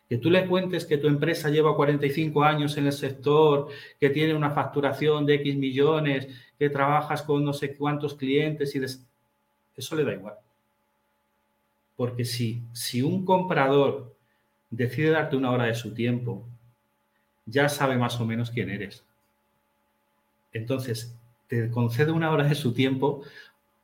que 0.10 0.18
tú 0.18 0.30
le 0.30 0.48
cuentes 0.48 0.86
que 0.86 0.98
tu 0.98 1.08
empresa 1.08 1.50
lleva 1.50 1.76
45 1.76 2.44
años 2.44 2.78
en 2.78 2.86
el 2.86 2.92
sector, 2.92 3.70
que 4.00 4.10
tiene 4.10 4.36
una 4.36 4.52
facturación 4.52 5.26
de 5.26 5.36
X 5.36 5.56
millones, 5.56 6.28
que 6.60 6.70
trabajas 6.70 7.24
con 7.24 7.44
no 7.44 7.54
sé 7.54 7.76
cuántos 7.76 8.16
clientes 8.16 8.76
y 8.76 8.82
eso 9.76 9.96
le 9.96 10.04
da 10.04 10.14
igual. 10.14 10.36
Porque 11.96 12.26
si, 12.26 12.62
si 12.74 13.02
un 13.02 13.26
comprador 13.26 14.16
decide 14.70 15.12
darte 15.12 15.36
una 15.36 15.52
hora 15.52 15.66
de 15.66 15.76
su 15.76 15.94
tiempo, 15.94 16.48
ya 17.46 17.70
sabe 17.70 17.98
más 17.98 18.20
o 18.20 18.26
menos 18.26 18.52
quién 18.52 18.70
eres. 18.70 19.04
Entonces, 20.52 21.16
te 21.48 21.70
concede 21.70 22.12
una 22.12 22.32
hora 22.32 22.46
de 22.46 22.56
su 22.56 22.74
tiempo 22.74 23.24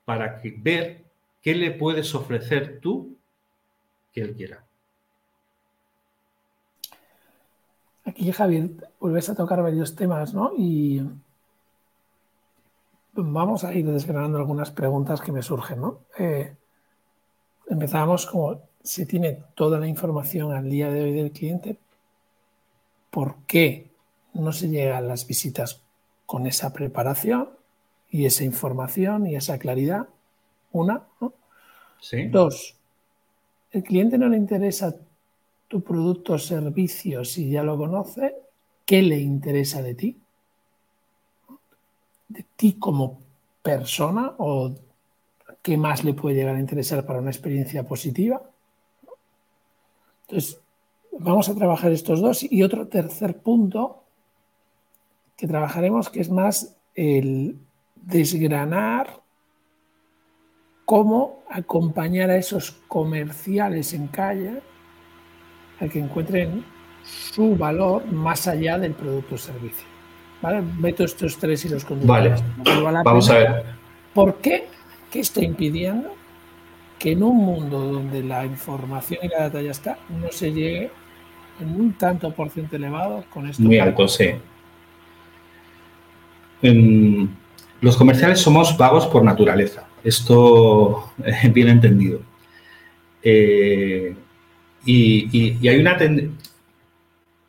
para 0.05 0.41
que, 0.41 0.55
ver 0.57 1.03
qué 1.41 1.55
le 1.55 1.71
puedes 1.71 2.13
ofrecer 2.15 2.79
tú 2.79 3.17
que 4.11 4.21
él 4.21 4.35
quiera. 4.35 4.63
Aquí, 8.09 8.31
Javier, 8.31 8.71
vuelves 8.99 9.29
a 9.29 9.35
tocar 9.35 9.61
varios 9.61 9.95
temas, 9.95 10.33
¿no? 10.33 10.51
Y 10.57 10.99
vamos 13.13 13.63
a 13.63 13.71
ir 13.71 13.85
desgranando 13.85 14.39
algunas 14.39 14.71
preguntas 14.71 15.21
que 15.21 15.31
me 15.31 15.43
surgen, 15.43 15.79
¿no? 15.79 15.99
Eh, 16.17 16.55
empezamos 17.67 18.25
como 18.25 18.61
si 18.81 19.05
tiene 19.05 19.43
toda 19.53 19.79
la 19.79 19.87
información 19.87 20.51
al 20.53 20.67
día 20.71 20.89
de 20.89 21.03
hoy 21.03 21.13
del 21.13 21.31
cliente, 21.31 21.77
¿por 23.11 23.35
qué 23.45 23.91
no 24.33 24.53
se 24.53 24.69
llega 24.69 24.97
a 24.97 25.01
las 25.01 25.27
visitas 25.27 25.83
con 26.25 26.47
esa 26.47 26.73
preparación 26.73 27.49
y 28.09 28.25
esa 28.25 28.43
información 28.43 29.27
y 29.27 29.35
esa 29.35 29.59
claridad? 29.59 30.07
Una, 30.71 31.03
¿no? 31.21 31.33
Sí. 32.01 32.27
Dos, 32.29 32.75
el 33.71 33.83
cliente 33.83 34.17
no 34.17 34.29
le 34.29 34.37
interesa 34.37 34.95
tu 35.69 35.81
producto 35.81 36.33
o 36.33 36.39
servicio, 36.39 37.23
si 37.23 37.49
ya 37.49 37.63
lo 37.63 37.77
conoce, 37.77 38.35
¿qué 38.85 39.01
le 39.01 39.19
interesa 39.19 39.81
de 39.81 39.93
ti? 39.93 40.17
De 42.27 42.43
ti 42.55 42.73
como 42.73 43.21
persona 43.61 44.33
o 44.39 44.73
qué 45.61 45.77
más 45.77 46.03
le 46.03 46.15
puede 46.15 46.35
llegar 46.37 46.55
a 46.55 46.59
interesar 46.59 47.05
para 47.05 47.19
una 47.19 47.29
experiencia 47.29 47.83
positiva. 47.83 48.41
Entonces, 50.23 50.59
vamos 51.11 51.49
a 51.49 51.55
trabajar 51.55 51.91
estos 51.91 52.19
dos 52.19 52.43
y 52.43 52.63
otro 52.63 52.87
tercer 52.87 53.37
punto 53.39 54.03
que 55.37 55.47
trabajaremos 55.47 56.09
que 56.09 56.21
es 56.21 56.31
más 56.31 56.77
el 56.95 57.59
desgranar 57.95 59.21
cómo 60.85 61.43
acompañar 61.47 62.31
a 62.31 62.37
esos 62.37 62.71
comerciales 62.87 63.93
en 63.93 64.07
calle 64.07 64.63
a 65.79 65.87
que 65.87 65.99
encuentren 65.99 66.63
su 67.03 67.55
valor 67.55 68.05
más 68.11 68.47
allá 68.47 68.77
del 68.77 68.93
producto 68.93 69.35
o 69.35 69.37
servicio. 69.37 69.87
¿Vale? 70.41 70.61
Meto 70.61 71.03
estos 71.03 71.37
tres 71.37 71.65
y 71.65 71.69
los 71.69 71.83
conductores. 71.83 72.41
Vale, 72.57 73.03
vamos 73.03 73.29
a 73.29 73.33
ver. 73.37 73.65
¿Por 74.13 74.35
qué? 74.35 74.67
¿Qué 75.11 75.19
está 75.19 75.43
impidiendo 75.43 76.13
que 76.97 77.11
en 77.13 77.23
un 77.23 77.37
mundo 77.37 77.79
donde 77.79 78.23
la 78.23 78.45
información 78.45 79.19
y 79.23 79.27
la 79.27 79.39
data 79.41 79.61
ya 79.61 79.71
está, 79.71 79.97
no 80.09 80.31
se 80.31 80.51
llegue 80.51 80.91
en 81.59 81.81
un 81.81 81.93
tanto 81.93 82.31
por 82.31 82.49
ciento 82.49 82.75
elevado 82.75 83.23
con 83.29 83.47
esto? 83.49 83.61
Muy 83.63 83.79
alto, 83.79 84.07
sí. 84.07 84.31
los 87.81 87.97
comerciales 87.97 88.39
somos 88.39 88.77
vagos 88.77 89.07
por 89.07 89.23
naturaleza. 89.23 89.87
Esto 90.03 91.11
bien 91.53 91.67
entendido. 91.67 92.21
Eh, 93.21 94.15
y, 94.85 95.67
hay 95.67 95.79
una 95.79 95.97
tendencia. 95.97 96.51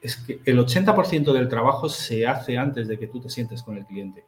Es 0.01 0.17
que 0.17 0.41
el 0.45 0.59
80% 0.59 1.33
del 1.33 1.49
trabajo 1.49 1.89
se 1.89 2.27
hace 2.27 2.57
antes 2.57 2.89
de 2.89 2.99
que 2.99 3.07
tú 3.07 3.21
te 3.21 3.29
sientes 3.29 3.63
con 3.63 3.77
el 3.77 3.85
cliente. 3.85 4.25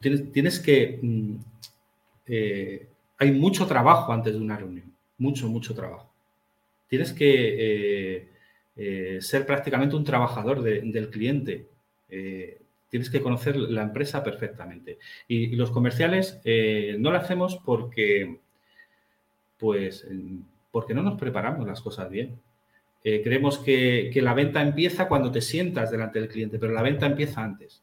Tienes, 0.00 0.58
que. 0.58 0.98
Mm, 1.00 1.36
eh, 2.26 2.88
hay 3.18 3.32
mucho 3.32 3.66
trabajo 3.66 4.12
antes 4.12 4.32
de 4.32 4.40
una 4.40 4.56
reunión. 4.56 4.92
Mucho, 5.18 5.48
mucho 5.48 5.74
trabajo. 5.74 6.10
Tienes 6.88 7.12
que 7.12 8.16
eh, 8.16 8.28
eh, 8.76 9.18
ser 9.20 9.46
prácticamente 9.46 9.94
un 9.94 10.04
trabajador 10.04 10.62
del 10.62 11.10
cliente. 11.10 11.68
tienes 12.90 13.08
que 13.08 13.22
conocer 13.22 13.56
la 13.56 13.82
empresa 13.82 14.22
perfectamente. 14.24 14.98
Y, 15.28 15.54
los 15.56 15.70
comerciales 15.70 16.40
no 16.98 17.10
lo 17.10 17.16
hacemos 17.18 17.56
porque 17.64 18.40
pues 19.62 20.04
porque 20.72 20.92
no 20.92 21.04
nos 21.04 21.20
preparamos 21.20 21.64
las 21.68 21.80
cosas 21.80 22.10
bien. 22.10 22.36
Eh, 23.04 23.20
creemos 23.22 23.58
que, 23.58 24.10
la 24.16 24.34
venta 24.34 24.60
empieza 24.60 25.06
cuando 25.06 25.30
te 25.30 25.40
sientas 25.40 25.92
delante 25.92 26.18
del 26.18 26.28
cliente, 26.28 26.58
pero 26.58 26.72
la 26.72 26.82
venta 26.82 27.06
empieza 27.06 27.44
antes. 27.44 27.80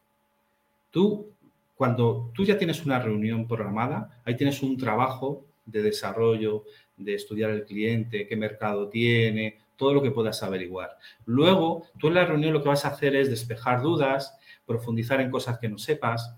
Tú, 0.90 1.30
cuando 1.74 2.30
tú 2.34 2.44
ya 2.44 2.58
tienes 2.58 2.84
una 2.84 2.98
reunión 2.98 3.48
programada, 3.48 4.20
ahí 4.26 4.36
tienes 4.36 4.62
un 4.62 4.76
trabajo 4.76 5.46
de 5.64 5.82
desarrollo, 5.82 6.64
de 6.98 7.14
estudiar 7.14 7.48
el 7.48 7.64
cliente, 7.64 8.26
qué 8.26 8.36
mercado 8.36 8.90
tiene, 8.90 9.56
todo 9.78 9.94
lo 9.94 10.02
que 10.02 10.10
puedas 10.10 10.42
averiguar. 10.42 10.98
Luego, 11.24 11.86
tú 11.98 12.08
en 12.08 12.14
la 12.14 12.26
reunión 12.26 12.52
lo 12.52 12.62
que 12.62 12.68
vas 12.68 12.84
a 12.84 12.88
hacer 12.88 13.16
es 13.16 13.30
despejar 13.30 13.80
dudas, 13.80 14.36
profundizar 14.66 15.18
en 15.22 15.30
cosas 15.30 15.58
que 15.58 15.70
no 15.70 15.78
sepas. 15.78 16.36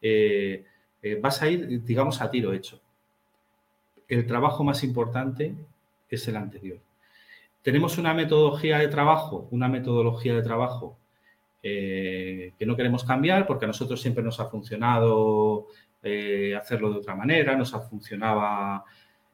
Eh, 0.00 0.64
eh, 1.02 1.18
vas 1.22 1.40
a 1.40 1.48
ir, 1.48 1.84
digamos, 1.84 2.20
a 2.20 2.28
tiro 2.28 2.52
hecho 2.52 2.81
el 4.14 4.26
trabajo 4.26 4.62
más 4.64 4.84
importante 4.84 5.54
es 6.08 6.28
el 6.28 6.36
anterior. 6.36 6.78
Tenemos 7.62 7.96
una 7.96 8.12
metodología 8.12 8.78
de 8.78 8.88
trabajo, 8.88 9.48
una 9.50 9.68
metodología 9.68 10.34
de 10.34 10.42
trabajo 10.42 10.98
eh, 11.62 12.52
que 12.58 12.66
no 12.66 12.76
queremos 12.76 13.04
cambiar 13.04 13.46
porque 13.46 13.64
a 13.64 13.68
nosotros 13.68 14.00
siempre 14.00 14.22
nos 14.22 14.40
ha 14.40 14.46
funcionado 14.46 15.68
eh, 16.02 16.56
hacerlo 16.56 16.90
de 16.90 16.98
otra 16.98 17.14
manera, 17.14 17.56
nos 17.56 17.72
ha 17.72 17.80
funcionado 17.80 18.84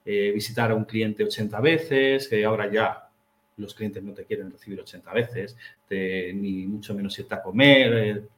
eh, 0.05 0.31
visitar 0.33 0.71
a 0.71 0.75
un 0.75 0.85
cliente 0.85 1.25
80 1.25 1.61
veces, 1.61 2.29
que 2.29 2.45
ahora 2.45 2.71
ya 2.71 3.09
los 3.57 3.75
clientes 3.75 4.03
no 4.03 4.13
te 4.13 4.25
quieren 4.25 4.53
recibir 4.53 4.79
80 4.79 5.13
veces, 5.13 5.57
ni 5.91 6.67
mucho 6.67 6.95
menos 6.95 7.19
irte 7.19 7.35
a 7.35 7.43
comer. 7.43 8.29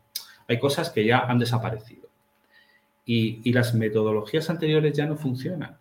hay 0.49 0.59
cosas 0.59 0.88
que 0.90 1.04
ya 1.04 1.20
han 1.20 1.38
desaparecido. 1.38 2.09
y 3.04 3.52
las 3.52 3.75
metodologías 3.75 4.49
anteriores 4.50 4.97
ya 4.97 5.04
no 5.06 5.16
funcionan. 5.16 5.76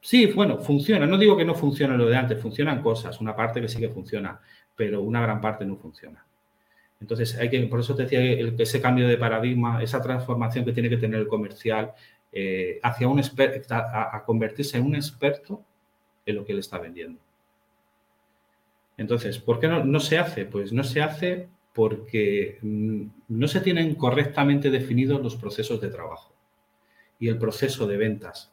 Sí, 0.00 0.26
bueno, 0.26 0.58
funciona. 0.58 1.06
No 1.06 1.18
digo 1.18 1.36
que 1.36 1.44
no 1.44 1.54
funcione 1.54 1.96
lo 1.96 2.06
de 2.06 2.16
antes, 2.16 2.40
funcionan 2.40 2.82
cosas, 2.82 3.20
una 3.20 3.36
parte 3.36 3.60
que 3.60 3.68
sí 3.68 3.78
que 3.78 3.90
funciona, 3.90 4.40
pero 4.74 5.02
una 5.02 5.20
gran 5.20 5.40
parte 5.40 5.64
no 5.64 5.76
funciona. 5.76 6.24
Entonces, 7.00 7.36
hay 7.38 7.48
que, 7.48 7.60
por 7.66 7.80
eso 7.80 7.94
te 7.94 8.04
decía 8.04 8.20
que 8.20 8.62
ese 8.62 8.80
cambio 8.80 9.08
de 9.08 9.16
paradigma, 9.16 9.82
esa 9.82 10.02
transformación 10.02 10.64
que 10.64 10.72
tiene 10.72 10.90
que 10.90 10.98
tener 10.98 11.20
el 11.20 11.28
comercial 11.28 11.92
eh, 12.32 12.78
hacia 12.82 13.08
un 13.08 13.20
a, 13.70 14.22
convertirse 14.24 14.76
en 14.78 14.84
un 14.84 14.94
experto 14.94 15.64
en 16.26 16.36
lo 16.36 16.44
que 16.44 16.52
él 16.52 16.58
está 16.58 16.78
vendiendo. 16.78 17.20
Entonces, 18.96 19.38
¿por 19.38 19.58
qué 19.58 19.66
no, 19.66 20.00
se 20.00 20.18
hace? 20.18 20.44
Pues 20.44 20.72
no 20.72 20.84
se 20.84 21.00
hace 21.00 21.48
porque 21.72 22.58
mm, 22.60 23.02
no 23.28 23.48
se 23.48 23.60
tienen 23.60 23.94
correctamente 23.94 24.70
definidos 24.70 25.22
los 25.22 25.36
procesos 25.36 25.80
de 25.80 25.88
trabajo 25.88 26.34
y 27.18 27.28
el 27.28 27.38
proceso 27.38 27.86
de 27.86 27.96
ventas. 27.96 28.52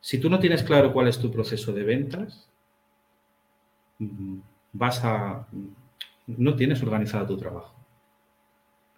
Si 0.00 0.18
tú 0.18 0.30
no 0.30 0.38
tienes 0.38 0.62
claro 0.62 0.92
cuál 0.92 1.08
es 1.08 1.18
tu 1.18 1.30
proceso 1.30 1.72
de 1.72 1.82
ventas, 1.82 2.48
vas 4.72 5.04
a. 5.04 5.46
no 6.26 6.56
tienes 6.56 6.82
organizado 6.82 7.26
tu 7.26 7.36
trabajo. 7.36 7.74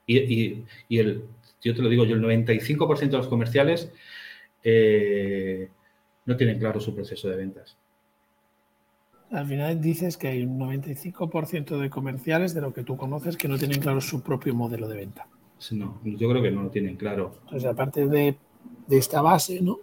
Y, 0.06 0.64
el, 0.90 1.25
yo 1.62 1.75
te 1.75 1.82
lo 1.82 1.88
digo, 1.88 2.04
yo 2.04 2.16
el 2.16 2.23
95% 2.23 2.99
de 3.11 3.16
los 3.16 3.28
comerciales 3.28 3.90
eh, 4.62 5.68
no 6.26 6.37
tienen 6.37 6.59
claro 6.59 6.80
su 6.80 6.94
proceso 6.94 7.28
de 7.28 7.37
ventas. 7.37 7.76
Al 9.30 9.47
final 9.47 9.80
dices 9.80 10.18
que 10.18 10.28
hay 10.28 10.42
un 10.42 10.59
95% 10.61 11.78
de 11.78 11.88
comerciales 11.88 12.52
de 12.52 12.61
lo 12.61 12.75
que 12.75 12.85
tú 12.85 12.97
conoces 12.97 13.37
que 13.37 13.49
no 13.49 13.56
tienen 13.56 13.80
claro 13.80 14.00
su 14.00 14.23
propio 14.23 14.54
modelo 14.54 14.88
de 14.88 14.97
venta. 14.97 15.26
No, 15.71 16.00
yo 16.04 16.28
creo 16.28 16.42
que 16.42 16.50
no 16.50 16.64
lo 16.64 16.71
tienen 16.71 16.97
claro. 16.97 17.38
Entonces, 17.44 17.71
aparte 17.71 18.06
de, 18.09 18.37
de 18.88 18.99
esta 18.99 19.23
base, 19.23 19.62
¿no? 19.62 19.78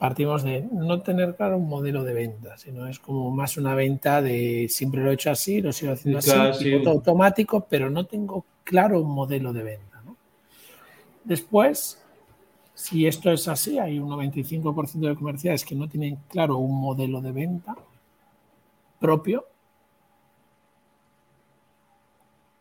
Partimos 0.00 0.42
de 0.42 0.66
no 0.72 1.02
tener 1.02 1.36
claro 1.36 1.58
un 1.58 1.68
modelo 1.68 2.04
de 2.04 2.14
venta, 2.14 2.56
sino 2.56 2.86
es 2.86 2.98
como 2.98 3.30
más 3.30 3.58
una 3.58 3.74
venta 3.74 4.22
de 4.22 4.66
siempre 4.70 5.02
lo 5.02 5.10
he 5.10 5.12
hecho 5.12 5.30
así, 5.30 5.60
lo 5.60 5.74
sigo 5.74 5.92
haciendo 5.92 6.20
así, 6.20 6.72
automático, 6.86 7.66
pero 7.68 7.90
no 7.90 8.06
tengo 8.06 8.46
claro 8.64 9.02
un 9.02 9.10
modelo 9.10 9.52
de 9.52 9.62
venta. 9.62 10.00
¿no? 10.06 10.16
Después, 11.22 12.02
si 12.72 13.06
esto 13.06 13.30
es 13.30 13.46
así, 13.46 13.78
hay 13.78 13.98
un 13.98 14.08
95% 14.08 15.00
de 15.00 15.14
comerciales 15.14 15.66
que 15.66 15.74
no 15.74 15.86
tienen 15.86 16.16
claro 16.30 16.56
un 16.56 16.80
modelo 16.80 17.20
de 17.20 17.32
venta 17.32 17.76
propio. 18.98 19.44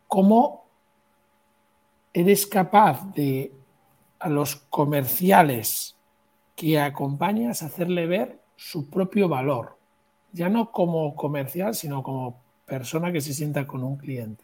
¿Cómo 0.10 0.66
eres 2.12 2.46
capaz 2.46 3.14
de 3.14 3.54
a 4.20 4.28
los 4.28 4.58
comerciales 4.58 5.96
que 6.60 6.78
acompañas 6.78 7.64
a 7.64 7.68
hacerle 7.68 8.06
ver 8.06 8.38
su 8.58 8.90
propio 8.90 9.30
valor? 9.30 9.78
Ya 10.34 10.50
no 10.50 10.74
como 10.74 11.16
comercial, 11.16 11.74
sino 11.74 12.04
como 12.04 12.42
persona 12.66 13.14
que 13.14 13.22
se 13.22 13.34
sienta 13.34 13.66
con 13.66 13.82
un 13.82 13.96
cliente. 13.96 14.44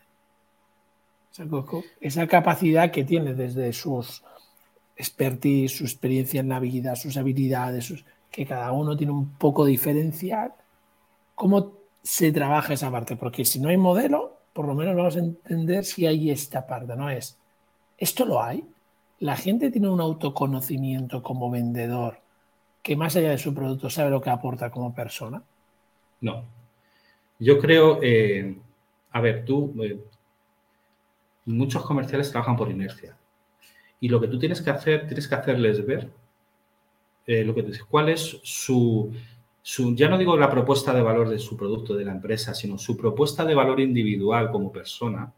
Esa 1.99 2.25
capacidad 2.25 2.89
que 2.89 3.03
tiene 3.03 3.33
desde 3.33 3.73
sus 3.73 4.23
expertise, 4.95 5.75
su 5.75 5.83
experiencia 5.83 6.39
en 6.39 6.47
la 6.47 6.61
vida, 6.61 6.95
sus 6.95 7.17
habilidades, 7.17 7.93
que 8.31 8.45
cada 8.45 8.71
uno 8.71 8.95
tiene 8.95 9.11
un 9.11 9.31
poco 9.31 9.65
diferencial. 9.65 10.53
¿Cómo 11.35 11.73
se 12.01 12.31
trabaja 12.31 12.75
esa 12.75 12.89
parte? 12.89 13.17
Porque 13.17 13.43
si 13.43 13.59
no 13.59 13.67
hay 13.67 13.75
modelo, 13.75 14.37
por 14.53 14.65
lo 14.67 14.73
menos 14.73 14.95
vamos 14.95 15.17
a 15.17 15.19
entender 15.19 15.83
si 15.83 16.07
hay 16.07 16.31
esta 16.31 16.65
parte, 16.65 16.95
¿no? 16.95 17.09
Es, 17.09 17.37
¿esto 17.97 18.23
lo 18.23 18.41
hay? 18.41 18.65
¿La 19.19 19.35
gente 19.35 19.71
tiene 19.71 19.89
un 19.89 20.01
autoconocimiento 20.01 21.23
como 21.23 21.49
vendedor 21.49 22.19
que 22.81 22.95
más 22.95 23.15
allá 23.15 23.31
de 23.31 23.37
su 23.37 23.53
producto 23.53 23.89
sabe 23.89 24.11
lo 24.11 24.21
que 24.21 24.29
aporta 24.29 24.69
como 24.69 24.93
persona? 24.93 25.41
No. 26.21 26.43
Yo 27.39 27.59
creo, 27.59 27.99
eh, 28.01 28.57
a 29.11 29.21
ver, 29.21 29.45
tú, 29.45 29.73
eh, 29.83 29.99
muchos 31.45 31.83
comerciales 31.83 32.31
trabajan 32.31 32.55
por 32.55 32.69
inercia. 32.69 33.17
Y 33.99 34.09
lo 34.09 34.19
que 34.21 34.27
tú 34.27 34.37
tienes 34.37 34.61
que 34.61 34.69
hacer, 34.69 35.07
tienes 35.07 35.27
que 35.27 35.35
hacerles 35.35 35.85
ver 35.85 36.09
eh, 37.27 37.43
lo 37.43 37.55
que 37.55 37.65
cuál 37.89 38.09
es 38.09 38.39
su, 38.43 39.11
su, 39.61 39.95
ya 39.95 40.07
no 40.07 40.17
digo 40.17 40.37
la 40.37 40.49
propuesta 40.49 40.93
de 40.93 41.01
valor 41.01 41.29
de 41.29 41.39
su 41.39 41.57
producto, 41.57 41.95
de 41.95 42.05
la 42.05 42.11
empresa, 42.11 42.53
sino 42.53 42.77
su 42.77 42.95
propuesta 42.95 43.43
de 43.45 43.55
valor 43.55 43.79
individual 43.79 44.51
como 44.51 44.71
persona. 44.71 45.33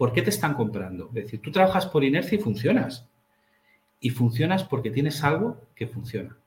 ¿Por 0.00 0.14
qué 0.14 0.22
te 0.22 0.30
están 0.30 0.54
comprando? 0.54 1.08
Es 1.08 1.24
decir, 1.24 1.42
tú 1.42 1.50
trabajas 1.50 1.84
por 1.84 2.02
inercia 2.02 2.38
y 2.38 2.40
funcionas. 2.40 3.06
Y 4.00 4.08
funcionas 4.08 4.64
porque 4.64 4.90
tienes 4.90 5.22
algo 5.22 5.60
que 5.74 5.86
funciona. 5.86 6.38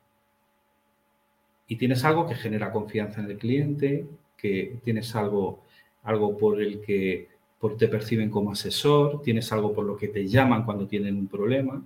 Y 1.68 1.76
tienes 1.76 2.04
algo 2.04 2.28
que 2.28 2.34
genera 2.34 2.72
confianza 2.72 3.22
en 3.22 3.30
el 3.30 3.38
cliente, 3.38 4.08
que 4.36 4.80
tienes 4.84 5.16
algo, 5.16 5.62
algo 6.02 6.36
por 6.36 6.64
el 6.64 6.82
que 6.82 7.30
te 7.78 7.88
perciben 7.88 8.32
como 8.32 8.54
asesor, 8.54 9.22
tienes 9.22 9.52
algo 9.54 9.72
por 9.72 9.86
lo 9.86 9.98
que 9.98 10.08
te 10.08 10.28
llaman 10.28 10.66
cuando 10.66 10.88
tienen 10.88 11.16
un 11.16 11.28
problema. 11.28 11.80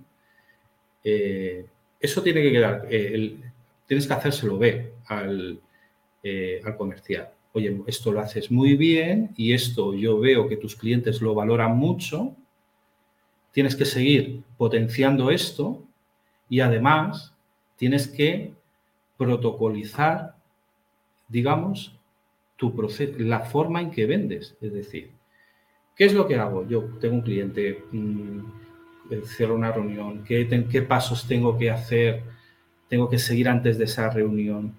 Eh, 1.04 1.66
eso 2.00 2.22
tiene 2.22 2.40
que 2.40 2.52
quedar, 2.52 2.86
eh, 2.88 3.36
tienes 3.86 4.06
que 4.06 4.14
hacérselo 4.14 4.56
ver 4.56 4.94
al, 5.04 5.60
eh, 6.22 6.62
al 6.64 6.76
comercial. 6.78 7.28
Oye, 7.52 7.80
esto 7.86 8.12
lo 8.12 8.20
haces 8.20 8.50
muy 8.50 8.76
bien 8.76 9.30
y 9.36 9.52
esto 9.52 9.94
yo 9.94 10.18
veo 10.18 10.48
que 10.48 10.56
tus 10.56 10.76
clientes 10.76 11.20
lo 11.20 11.34
valoran 11.34 11.76
mucho. 11.76 12.34
Tienes 13.52 13.74
que 13.74 13.84
seguir 13.84 14.42
potenciando 14.56 15.30
esto 15.30 15.82
y 16.48 16.60
además 16.60 17.34
tienes 17.76 18.08
que 18.08 18.52
protocolizar, 19.16 20.36
digamos, 21.28 21.94
tu 22.56 22.74
la 23.18 23.40
forma 23.40 23.80
en 23.80 23.90
que 23.90 24.06
vendes. 24.06 24.56
Es 24.60 24.72
decir, 24.72 25.18
¿Qué 25.98 26.04
es 26.04 26.14
lo 26.14 26.28
que 26.28 26.36
hago? 26.36 26.64
Yo 26.68 26.84
tengo 27.00 27.16
un 27.16 27.22
cliente, 27.22 27.82
mm, 27.90 28.38
eh, 29.10 29.22
cierro 29.24 29.56
una 29.56 29.72
reunión, 29.72 30.22
¿qué, 30.22 30.46
¿qué, 30.70 30.82
pasos 30.82 31.26
tengo 31.26 31.58
que 31.58 31.72
hacer? 31.72 32.22
¿Tengo 32.88 33.10
que 33.10 33.18
seguir 33.18 33.48
antes 33.48 33.78
de 33.78 33.84
esa 33.84 34.08
reunión? 34.08 34.74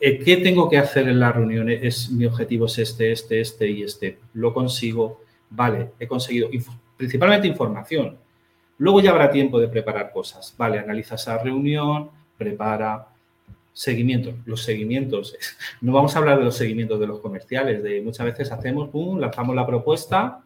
Eh, 0.00 0.18
¿Qué 0.18 0.38
tengo 0.38 0.68
que 0.68 0.78
hacer 0.78 1.08
en 1.08 1.20
la 1.20 1.30
reunión? 1.30 1.68
Es, 1.68 2.10
mi 2.10 2.24
objetivo 2.24 2.66
es 2.66 2.78
este, 2.78 3.12
este, 3.12 3.40
este 3.40 3.68
y 3.68 3.82
este. 3.82 4.18
Lo 4.34 4.52
consigo. 4.52 5.20
Vale, 5.50 5.90
he 5.98 6.06
conseguido 6.06 6.48
principalmente 6.96 7.46
información. 7.46 8.16
Luego 8.78 9.00
ya 9.00 9.10
habrá 9.10 9.30
tiempo 9.30 9.60
de 9.60 9.68
preparar 9.68 10.10
cosas. 10.12 10.54
Vale, 10.56 10.78
analiza 10.78 11.16
esa 11.16 11.38
reunión, 11.38 12.10
prepara, 12.38 13.10
Seguimiento, 13.72 14.34
los 14.44 14.62
seguimientos. 14.62 15.36
No 15.80 15.92
vamos 15.92 16.14
a 16.14 16.18
hablar 16.18 16.38
de 16.38 16.44
los 16.44 16.56
seguimientos 16.56 17.00
de 17.00 17.06
los 17.06 17.20
comerciales, 17.20 17.82
de 17.82 18.02
muchas 18.02 18.26
veces 18.26 18.52
hacemos, 18.52 18.90
pum, 18.90 19.18
lanzamos 19.18 19.56
la 19.56 19.66
propuesta 19.66 20.42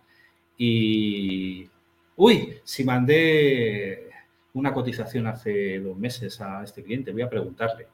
y, 0.57 1.69
uy, 2.17 2.59
si 2.62 2.85
mandé 2.85 4.11
una 4.53 4.73
cotización 4.73 5.27
hace 5.27 5.81
dos 5.81 5.97
meses 5.99 6.40
a 6.40 6.62
este 6.62 6.85
cliente, 6.85 7.11
voy 7.11 7.23
a 7.23 7.29
preguntarle. 7.29 7.88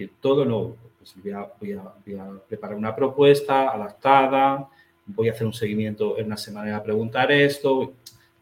Decir, 0.00 0.16
todo 0.18 0.46
no, 0.46 0.76
pues 0.96 1.14
voy, 1.22 1.32
a, 1.32 1.40
a, 1.40 2.40
preparar 2.48 2.74
una 2.74 2.96
propuesta 2.96 3.68
adaptada, 3.68 4.66
voy 5.04 5.28
a 5.28 5.32
hacer 5.32 5.46
un 5.46 5.52
seguimiento 5.52 6.16
en 6.16 6.24
una 6.24 6.38
semana 6.38 6.74
a 6.74 6.82
preguntar 6.82 7.30
esto, 7.30 7.92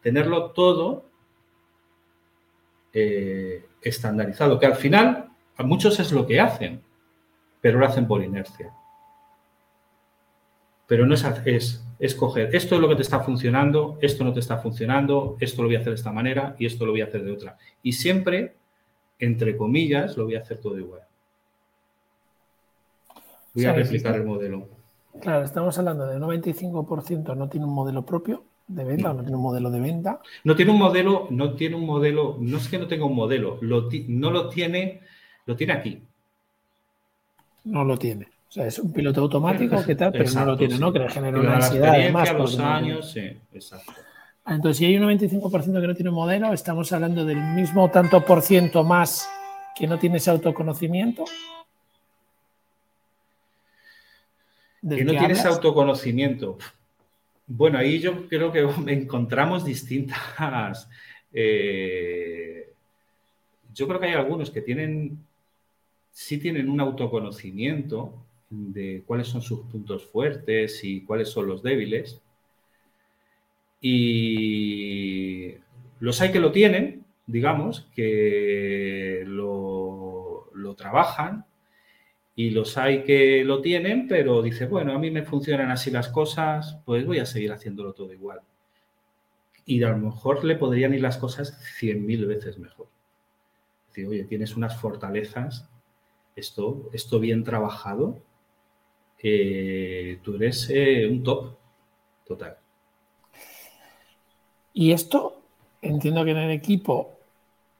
tenerlo 0.01 0.51
todo 0.51 1.03
eh, 2.93 3.65
estandarizado, 3.81 4.57
que 4.57 4.67
al 4.67 4.75
final 4.75 5.31
muchos 5.57 5.99
es 5.99 6.13
lo 6.13 6.25
que 6.25 6.39
hacen, 6.39 6.81
pero 7.59 7.77
lo 7.77 7.85
hacen 7.85 8.07
por 8.07 8.23
inercia. 8.23 8.71
Pero 10.87 11.05
no 11.05 11.13
es, 11.13 11.25
es 11.43 11.85
escoger, 11.99 12.55
esto 12.55 12.75
es 12.75 12.81
lo 12.81 12.87
que 12.87 12.95
te 12.95 13.01
está 13.01 13.19
funcionando, 13.19 13.97
esto 14.01 14.23
no 14.23 14.31
te 14.31 14.39
está 14.39 14.59
funcionando, 14.59 15.35
esto 15.41 15.61
lo 15.61 15.67
voy 15.67 15.75
a 15.75 15.79
hacer 15.79 15.91
de 15.91 15.97
esta 15.97 16.13
manera 16.13 16.55
y 16.57 16.65
esto 16.65 16.85
lo 16.85 16.93
voy 16.93 17.01
a 17.01 17.05
hacer 17.07 17.21
de 17.25 17.33
otra. 17.33 17.57
Y 17.83 17.91
siempre, 17.91 18.55
entre 19.19 19.57
comillas, 19.57 20.15
lo 20.15 20.23
voy 20.23 20.35
a 20.35 20.39
hacer 20.39 20.61
todo 20.61 20.79
igual. 20.79 21.08
Voy 23.53 23.65
a 23.65 23.73
replicar 23.73 24.15
el 24.15 24.25
modelo. 24.25 24.67
Claro, 25.21 25.43
estamos 25.43 25.77
hablando 25.77 26.05
de 26.05 26.17
95% 26.17 27.35
no 27.35 27.49
tiene 27.49 27.65
un 27.65 27.73
modelo 27.73 28.05
propio 28.05 28.43
de 28.67 28.83
venta, 28.83 29.09
no. 29.09 29.15
no 29.15 29.21
tiene 29.21 29.35
un 29.35 29.43
modelo 29.43 29.71
de 29.71 29.79
venta. 29.79 30.21
No 30.43 30.55
tiene 30.55 30.71
un 30.71 30.77
modelo, 30.77 31.27
no 31.31 31.55
tiene 31.55 31.75
un 31.75 31.85
modelo, 31.85 32.37
no 32.39 32.57
es 32.57 32.67
que 32.67 32.77
no 32.77 32.87
tenga 32.87 33.05
un 33.05 33.15
modelo, 33.15 33.57
no 33.61 34.31
lo 34.31 34.49
tiene 34.49 35.01
lo 35.49 35.55
tiene 35.55 35.73
aquí. 35.73 36.03
No 37.65 37.83
lo 37.83 37.97
tiene. 37.97 38.27
O 38.47 38.51
sea, 38.51 38.67
es 38.67 38.77
un 38.77 38.93
piloto 38.93 39.21
automático, 39.21 39.83
¿qué 39.83 39.95
tal? 39.95 40.11
Pero 40.11 40.31
no 40.31 40.45
lo 40.45 40.57
tiene, 40.57 40.77
¿no? 40.77 40.93
Que 40.93 40.99
le 40.99 41.09
genera 41.09 41.39
una 41.39 41.55
ansiedad 41.55 41.95
además. 41.95 42.33
los 42.33 42.59
años, 42.59 43.11
sí, 43.11 43.21
exacto. 43.51 43.91
Ah, 44.45 44.53
entonces, 44.53 44.77
si 44.77 44.85
hay 44.85 44.97
un 44.97 45.09
95% 45.09 45.81
que 45.81 45.87
no 45.87 45.95
tiene 45.95 46.11
modelo, 46.11 46.53
estamos 46.53 46.91
hablando 46.91 47.25
del 47.25 47.41
mismo 47.41 47.89
tanto 47.89 48.23
por 48.23 48.43
ciento 48.43 48.83
más 48.83 49.27
que 49.75 49.87
no 49.87 49.97
tiene 49.97 50.17
ese 50.17 50.29
autoconocimiento. 50.29 51.25
Que 54.81 55.03
no 55.03 55.11
tiene 55.11 55.33
ese 55.33 55.47
autoconocimiento. 55.47 56.57
Bueno, 57.47 57.77
ahí 57.77 57.99
yo 57.99 58.27
creo 58.27 58.51
que 58.51 58.59
encontramos 58.91 59.65
distintas. 59.65 60.87
Eh, 61.33 62.71
yo 63.73 63.87
creo 63.87 63.99
que 63.99 64.07
hay 64.07 64.13
algunos 64.13 64.49
que 64.49 64.61
tienen 64.61 65.19
sí 66.19 66.37
tienen 66.37 66.69
un 66.69 66.81
autoconocimiento 66.81 68.13
de 68.49 69.03
cuáles 69.05 69.27
son 69.29 69.41
sus 69.41 69.61
puntos 69.61 70.05
fuertes 70.05 70.83
y 70.83 71.01
cuáles 71.01 71.29
son 71.29 71.47
los 71.47 71.63
débiles. 71.63 72.19
Y 73.79 75.53
los 76.01 76.19
hay 76.19 76.33
que 76.33 76.41
lo 76.41 76.51
tienen, 76.51 77.05
digamos, 77.25 77.87
que 77.95 79.23
lo, 79.25 80.49
trabajan 80.77 81.45
y 82.39 82.51
los 82.51 82.77
hay 82.77 83.03
que 83.03 83.43
lo 83.43 83.59
tienen, 83.59 84.07
pero 84.07 84.41
dice, 84.41 84.65
bueno, 84.65 84.93
a 84.93 84.97
mí 84.97 85.11
me 85.11 85.23
funcionan 85.23 85.71
así 85.71 85.91
las 85.91 86.07
cosas, 86.07 86.77
pues 86.85 87.05
voy 87.05 87.19
a 87.19 87.25
seguir 87.25 87.51
haciéndolo 87.51 87.91
todo 87.91 88.13
igual. 88.13 88.39
Y 89.65 89.83
a 89.83 89.89
lo 89.89 89.97
mejor 89.97 90.45
le 90.45 90.55
podrían 90.55 90.93
ir 90.93 91.01
las 91.01 91.17
cosas 91.17 91.59
cien 91.77 92.05
mil 92.05 92.25
veces 92.25 92.57
mejor. 92.57 92.87
Decir, 93.87 94.07
oye, 94.07 94.23
tienes 94.23 94.55
unas 94.55 94.79
fortalezas, 94.79 95.67
esto, 96.33 96.89
esto 96.93 97.19
bien 97.19 97.43
trabajado, 97.43 98.21
eh, 99.21 100.19
tú 100.23 100.35
eres 100.35 100.69
eh, 100.69 101.09
un 101.11 101.21
top 101.23 101.57
total. 102.25 102.55
Y 104.71 104.93
esto, 104.93 105.41
entiendo 105.81 106.23
que 106.23 106.31
en 106.31 106.37
el 106.37 106.51
equipo 106.51 107.19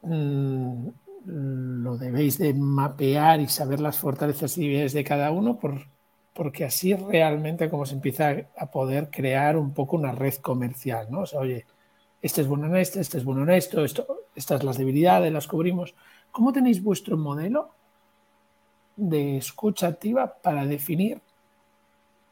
mm, 0.02 0.89
lo 1.25 1.97
debéis 1.97 2.38
de 2.38 2.53
mapear 2.53 3.41
y 3.41 3.47
saber 3.47 3.79
las 3.79 3.97
fortalezas 3.97 4.58
y 4.58 4.62
debilidades 4.62 4.93
de 4.93 5.03
cada 5.03 5.32
uno, 5.32 5.60
por, 5.60 5.88
porque 6.34 6.65
así 6.65 6.93
realmente 6.93 7.69
como 7.69 7.86
se 7.86 7.95
empieza 7.95 8.36
a 8.58 8.71
poder 8.71 9.10
crear 9.10 9.58
un 9.58 9.73
poco 9.73 9.97
una 9.97 10.12
red 10.12 10.36
comercial, 10.36 11.08
¿no? 11.10 11.21
O 11.21 11.25
sea, 11.25 11.41
oye, 11.41 11.65
este 12.21 12.41
es 12.41 12.47
bueno 12.47 12.67
en 12.67 12.75
este, 12.77 12.99
este 12.99 13.17
es 13.17 13.25
bueno 13.25 13.43
en 13.43 13.51
esto, 13.51 13.84
esto 13.84 14.19
estas 14.36 14.63
las 14.63 14.77
debilidades, 14.77 15.32
las 15.34 15.47
cubrimos. 15.47 15.95
¿Cómo 16.32 16.53
tenéis 16.53 16.82
vuestro 16.82 17.17
modelo 17.17 17.71
de 18.95 19.38
escucha 19.38 19.88
activa 19.88 20.36
para 20.41 20.65
definir 20.65 21.21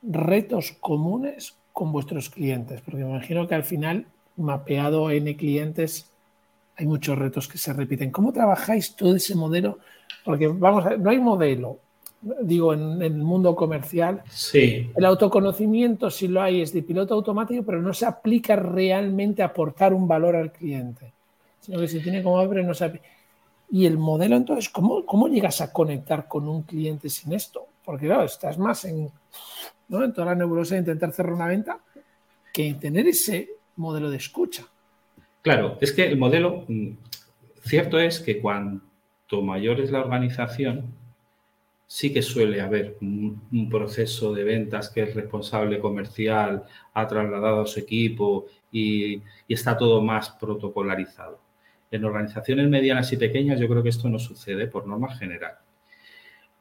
retos 0.02 0.78
comunes 0.80 1.58
con 1.74 1.92
vuestros 1.92 2.30
clientes? 2.30 2.82
Porque 2.82 3.04
me 3.04 3.10
imagino 3.10 3.48
que 3.48 3.56
al 3.56 3.64
final, 3.64 4.08
mapeado 4.38 5.12
N 5.12 5.36
clientes, 5.36 6.14
hay 6.78 6.86
muchos 6.86 7.18
retos 7.18 7.48
que 7.48 7.58
se 7.58 7.74
repiten. 7.74 8.12
¿Cómo 8.12 8.32
trabajáis 8.32 8.96
todo 8.96 9.16
ese 9.16 9.36
modelo? 9.36 9.80
Porque 10.24 10.48
vamos 10.48 10.86
a, 10.86 10.96
no 10.96 11.10
hay 11.10 11.20
modelo, 11.20 11.80
digo, 12.42 12.74
en, 12.74 13.02
el 13.02 13.16
mundo 13.16 13.56
comercial. 13.56 14.22
Sí. 14.30 14.92
El 14.96 15.06
autoconocimiento, 15.06 16.12
si 16.12 16.28
lo 16.28 16.42
hay, 16.42 16.62
es 16.62 16.72
de 16.74 16.84
piloto 16.84 17.16
automático, 17.16 17.64
pero 17.64 17.82
no 17.82 17.94
se 17.94 18.06
aplica 18.06 18.56
realmente 18.56 19.42
a 19.42 19.48
aportar 19.48 19.94
un 19.94 20.08
valor 20.08 20.36
al 20.36 20.52
cliente, 20.52 21.14
sino 21.60 21.80
que 21.80 21.88
se 21.88 22.00
tiene 22.00 22.22
como 22.22 22.38
abre, 22.40 22.64
no 22.64 22.76
se 22.76 23.02
Y 23.72 23.88
el 23.88 23.98
modelo, 23.98 24.36
entonces, 24.36 24.70
¿cómo, 24.70 25.04
¿cómo 25.04 25.28
llegas 25.28 25.62
a 25.62 25.74
conectar 25.74 26.28
con 26.28 26.48
un 26.48 26.62
cliente 26.62 27.10
sin 27.10 27.34
esto? 27.34 27.66
Porque, 27.84 28.06
claro, 28.06 28.26
estás 28.26 28.60
más 28.60 28.86
en, 28.86 29.10
¿no? 29.88 30.04
en 30.04 30.14
toda 30.14 30.28
la 30.28 30.36
nebulosa 30.36 30.76
de 30.76 30.82
intentar 30.82 31.12
cerrar 31.12 31.34
una 31.34 31.48
venta 31.48 31.80
que 32.54 32.68
en 32.68 32.80
tener 32.80 33.08
ese 33.08 33.50
modelo 33.78 34.12
de 34.12 34.18
escucha. 34.18 34.68
Claro, 35.48 35.78
es 35.80 35.94
que 35.94 36.06
el 36.06 36.18
modelo, 36.18 36.66
mm, 36.68 36.90
cierto 37.62 38.00
es 38.00 38.20
que 38.20 38.42
cuanto 38.42 39.42
mayor 39.42 39.80
es 39.80 39.92
la 39.92 40.02
organización, 40.02 40.94
sí 41.86 42.12
que 42.12 42.22
suele 42.22 42.60
haber 42.60 42.98
un, 43.00 43.70
proceso 43.70 44.34
de 44.34 44.44
ventas 44.44 44.90
que 44.90 45.04
el 45.04 45.14
responsable 45.14 45.80
comercial 45.80 46.64
ha 46.94 47.08
trasladado 47.08 47.62
a 47.62 47.66
su 47.66 47.80
equipo 47.80 48.48
y, 48.74 49.22
está 49.48 49.78
todo 49.78 50.02
más 50.02 50.32
protocolarizado. 50.32 51.40
En 51.92 52.04
organizaciones 52.04 52.68
medianas 52.68 53.14
y 53.14 53.16
pequeñas 53.16 53.58
yo 53.58 53.70
creo 53.70 53.82
que 53.84 53.90
esto 53.96 54.10
no 54.10 54.20
sucede 54.20 54.68
por 54.68 54.86
norma 54.86 55.16
general. 55.16 55.54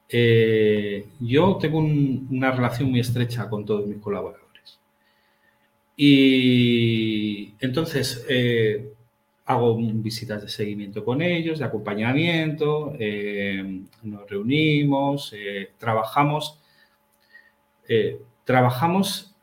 Eh, 0.07 1.07
yo 1.19 1.57
tengo 1.59 1.79
una 1.79 2.51
relación 2.51 2.89
muy 2.89 3.01
estrecha 3.01 3.49
con 3.49 3.65
todos 3.65 3.85
mis 3.85 3.97
colaboradores. 3.97 4.46
Y 5.99 7.55
entonces 7.59 8.23
eh, 8.29 8.93
hago 9.45 9.75
visitas 9.75 10.43
de 10.43 10.47
seguimiento 10.47 11.03
con 11.03 11.23
ellos, 11.23 11.57
de 11.57 11.65
acompañamiento, 11.65 12.93
eh, 12.99 13.81
nos 14.03 14.29
reunimos, 14.29 15.33
eh, 15.35 15.71
trabajamos, 15.79 16.59
trabajamos 18.43 19.33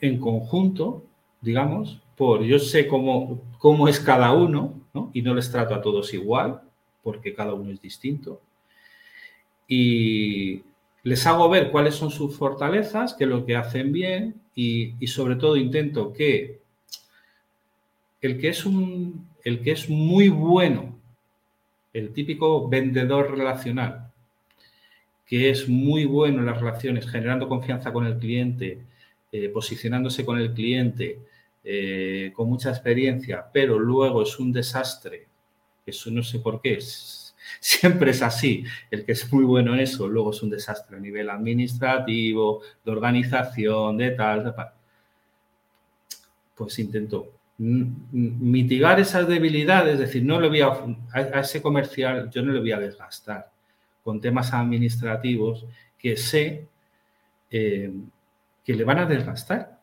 en 0.00 0.18
conjunto, 0.18 1.04
digamos, 1.42 2.00
por 2.16 2.42
yo 2.44 2.58
sé 2.58 2.86
cómo, 2.86 3.42
cómo 3.58 3.86
es 3.88 4.00
cada 4.00 4.32
uno, 4.32 4.80
y 5.12 5.20
no 5.22 5.34
les 5.34 5.50
trato 5.50 5.74
a 5.74 5.82
todos 5.82 6.14
igual, 6.14 6.62
porque 7.02 7.34
cada 7.34 7.52
uno 7.52 7.70
es 7.70 7.82
distinto. 7.82 8.40
Y 9.66 10.62
les 11.02 11.26
hago 11.26 11.48
ver 11.50 11.70
cuáles 11.70 11.96
son 11.96 12.10
sus 12.10 12.36
fortalezas, 12.36 13.14
qué 13.14 13.24
es 13.24 13.30
lo 13.30 13.44
que 13.44 13.56
hacen 13.56 13.92
bien 13.92 14.40
y, 14.60 15.06
sobre 15.06 15.36
todo 15.36 15.56
intento 15.56 16.12
que 16.12 16.58
el 18.20 18.40
que, 18.40 18.48
es 18.48 18.66
un, 18.66 19.28
el 19.44 19.62
que 19.62 19.70
es 19.70 19.88
muy 19.88 20.30
bueno, 20.30 20.98
el 21.92 22.12
típico 22.12 22.68
vendedor 22.68 23.38
relacional, 23.38 24.10
que 25.24 25.50
es 25.50 25.68
muy 25.68 26.06
bueno 26.06 26.40
en 26.40 26.46
las 26.46 26.58
relaciones, 26.58 27.08
generando 27.08 27.48
confianza 27.48 27.92
con 27.92 28.04
el 28.04 28.18
cliente, 28.18 28.80
eh, 29.30 29.48
posicionándose 29.50 30.24
con 30.24 30.40
el 30.40 30.52
cliente, 30.52 31.20
eh, 31.62 32.32
con 32.34 32.48
mucha 32.48 32.70
experiencia, 32.70 33.46
pero 33.52 33.78
luego 33.78 34.22
es 34.22 34.40
un 34.40 34.52
desastre, 34.52 35.26
eso 35.86 36.10
no 36.10 36.24
sé 36.24 36.40
por 36.40 36.60
qué, 36.60 36.74
es, 36.74 37.27
siempre 37.60 38.10
es 38.10 38.22
así. 38.22 38.64
El 38.90 39.04
que 39.04 39.12
es 39.12 39.32
muy 39.32 39.44
bueno 39.44 39.74
en 39.74 39.80
eso, 39.80 40.08
luego 40.08 40.30
es 40.30 40.42
un 40.42 40.50
desastre 40.50 40.96
a 40.96 41.00
nivel 41.00 41.30
administrativo, 41.30 42.62
de 42.84 42.90
organización, 42.90 43.96
de 43.96 44.10
tal, 44.12 44.44
de 44.44 44.52
tal. 44.52 44.70
Pues 46.54 46.78
intento 46.78 47.32
mitigar 47.60 49.00
esas 49.00 49.26
debilidades, 49.26 49.94
es 49.94 49.98
decir, 49.98 50.24
no 50.24 50.40
le 50.40 50.48
voy 50.48 50.60
a, 50.60 50.68
a, 51.12 51.40
ese 51.40 51.60
comercial, 51.60 52.30
yo 52.30 52.40
no 52.40 52.52
le 52.52 52.60
voy 52.60 52.70
a 52.70 52.78
desgastar 52.78 53.50
con 54.04 54.20
temas 54.20 54.52
administrativos 54.52 55.66
que 55.98 56.16
sé 56.16 56.68
eh, 57.50 57.92
que 58.64 58.74
le 58.74 58.84
van 58.84 58.98
a 58.98 59.06
desgastar. 59.06 59.80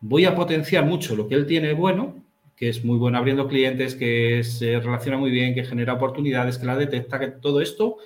Voy 0.00 0.24
a 0.24 0.34
potenciar 0.34 0.84
mucho 0.84 1.14
lo 1.14 1.28
que 1.28 1.36
él 1.36 1.46
tiene 1.46 1.72
bueno 1.72 2.21
que 2.56 2.68
es 2.68 2.84
muy 2.84 2.98
bueno 2.98 3.18
abriendo 3.18 3.48
clientes, 3.48 3.94
que 3.94 4.44
se 4.44 4.78
relaciona 4.78 5.18
muy 5.18 5.30
bien, 5.30 5.54
que 5.54 5.64
genera 5.64 5.94
oportunidades, 5.94 6.58
que 6.58 6.66
la 6.66 6.76
detecta, 6.76 7.18
que 7.18 7.28
todo 7.28 7.60
esto, 7.60 7.96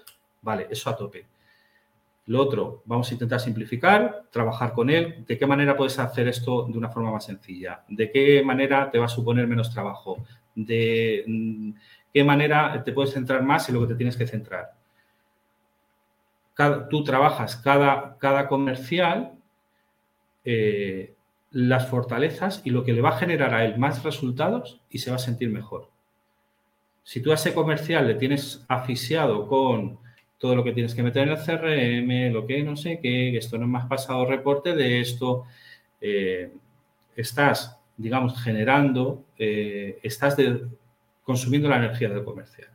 vale, 0.43 0.67
eso 0.71 0.91
a 0.91 0.97
tope. 0.97 1.27
Lo 2.27 2.43
otro, 2.43 2.83
vamos 2.87 3.09
a 3.09 3.15
intentar 3.15 3.39
simplificar, 3.39 4.25
trabajar 4.31 4.73
con 4.73 4.91
él. 4.91 5.25
¿De 5.27 5.39
qué 5.39 5.47
manera 5.47 5.77
puedes 5.77 5.99
hacer 5.99 6.27
esto 6.27 6.67
de 6.67 6.77
una 6.77 6.89
forma 6.89 7.13
más 7.13 7.25
sencilla? 7.25 7.85
¿De 7.89 8.11
qué 8.11 8.43
manera 8.43 8.91
te 8.91 8.99
va 8.99 9.05
a 9.05 9.09
suponer 9.09 9.47
menos 9.47 9.73
trabajo? 9.73 10.25
¿De 10.55 11.23
mm, 11.27 11.71
qué 12.13 12.25
manera 12.25 12.83
te 12.83 12.93
puedes 12.93 13.13
centrar 13.13 13.43
más 13.43 13.69
en 13.69 13.77
lo 13.77 13.83
que 13.83 13.89
te 13.89 13.95
tienes 13.95 14.17
que 14.17 14.27
centrar? 14.27 14.75
tú 16.89 17.05
trabajas 17.05 17.55
cada, 17.57 18.17
cada 18.19 18.49
comercial 18.49 19.33
eh, 20.43 21.16
las 21.51 21.89
fortalezas 21.89 22.63
y 22.65 22.71
lo 22.71 22.85
que 22.85 22.93
le 22.93 23.01
va 23.01 23.11
a 23.11 23.19
generar 23.19 23.55
a 23.55 23.65
él 23.65 23.79
más 23.79 24.03
resultados 24.03 24.81
y 24.91 24.99
se 24.99 25.11
va 25.11 25.17
a 25.17 25.21
sentir 25.21 25.51
mejor. 25.51 25.89
Si 27.03 27.23
tú 27.23 27.31
a 27.31 27.35
ese 27.35 27.55
comercial 27.55 28.07
le 28.09 28.15
tienes 28.17 28.65
asfixiado 28.69 29.47
con 29.47 29.99
todo 30.39 30.55
lo 30.55 30.65
que 30.65 30.73
tienes 30.73 30.95
que 30.95 31.03
meter 31.03 31.29
en 31.29 31.35
el 31.35 31.39
CRM, 31.39 32.35
lo 32.35 32.47
que 32.47 32.63
no 32.63 32.77
sé 32.77 32.99
qué, 33.01 33.37
esto 33.37 33.59
no 33.59 33.67
me 33.67 33.79
has 33.79 33.87
pasado 33.87 34.27
reporte 34.27 34.75
de 34.75 35.01
esto, 35.01 35.45
eh, 36.01 36.53
estás, 37.15 37.79
digamos, 37.97 38.43
generando, 38.43 39.25
eh, 39.39 39.99
estás 40.03 40.37
consumiendo 41.23 41.69
la 41.69 41.79
energía 41.79 42.09
del 42.09 42.25
comercial. 42.25 42.69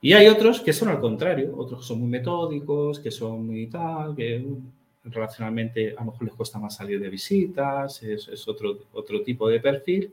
Y 0.00 0.14
hay 0.14 0.26
otros 0.26 0.60
que 0.60 0.72
son 0.72 0.88
al 0.88 1.00
contrario, 1.00 1.54
otros 1.56 1.80
que 1.80 1.86
son 1.86 2.00
muy 2.00 2.08
metódicos, 2.08 2.98
que 2.98 3.10
son 3.10 3.46
muy 3.46 3.68
tal, 3.68 4.16
que 4.16 4.44
relacionalmente 5.04 5.94
a 5.96 6.04
lo 6.04 6.12
mejor 6.12 6.24
les 6.24 6.34
cuesta 6.34 6.58
más 6.58 6.76
salir 6.76 7.00
de 7.00 7.08
visitas, 7.08 8.02
es, 8.02 8.48
otro, 8.48 8.86
otro 8.92 9.22
tipo 9.22 9.48
de 9.48 9.60
perfil. 9.60 10.12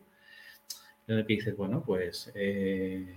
Que 1.06 1.24
dices, 1.24 1.58
bueno, 1.58 1.82
pues 1.84 2.32
eh, 2.36 3.16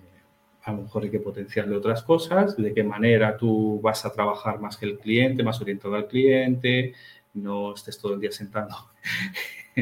a 0.63 0.73
lo 0.73 0.83
mejor 0.83 1.03
hay 1.05 1.11
que 1.11 1.21
potenciarle 1.21 1.77
otras 1.77 2.03
cosas, 2.03 2.57
de 2.57 2.73
qué 2.73 2.83
manera 2.83 3.37
tú 3.37 3.81
vas 3.83 4.05
a 4.07 4.13
trabajar 4.13 4.61
más 4.61 4.77
que 4.77 4.87
el 4.87 4.99
cliente, 4.99 5.43
más 5.43 5.61
orientado 5.61 5.95
al 5.97 6.07
cliente, 6.07 6.95
no 7.35 7.75
estés 7.75 7.99
todo 7.99 8.15
el 8.15 8.21
día 8.21 8.31
sentado 8.31 8.91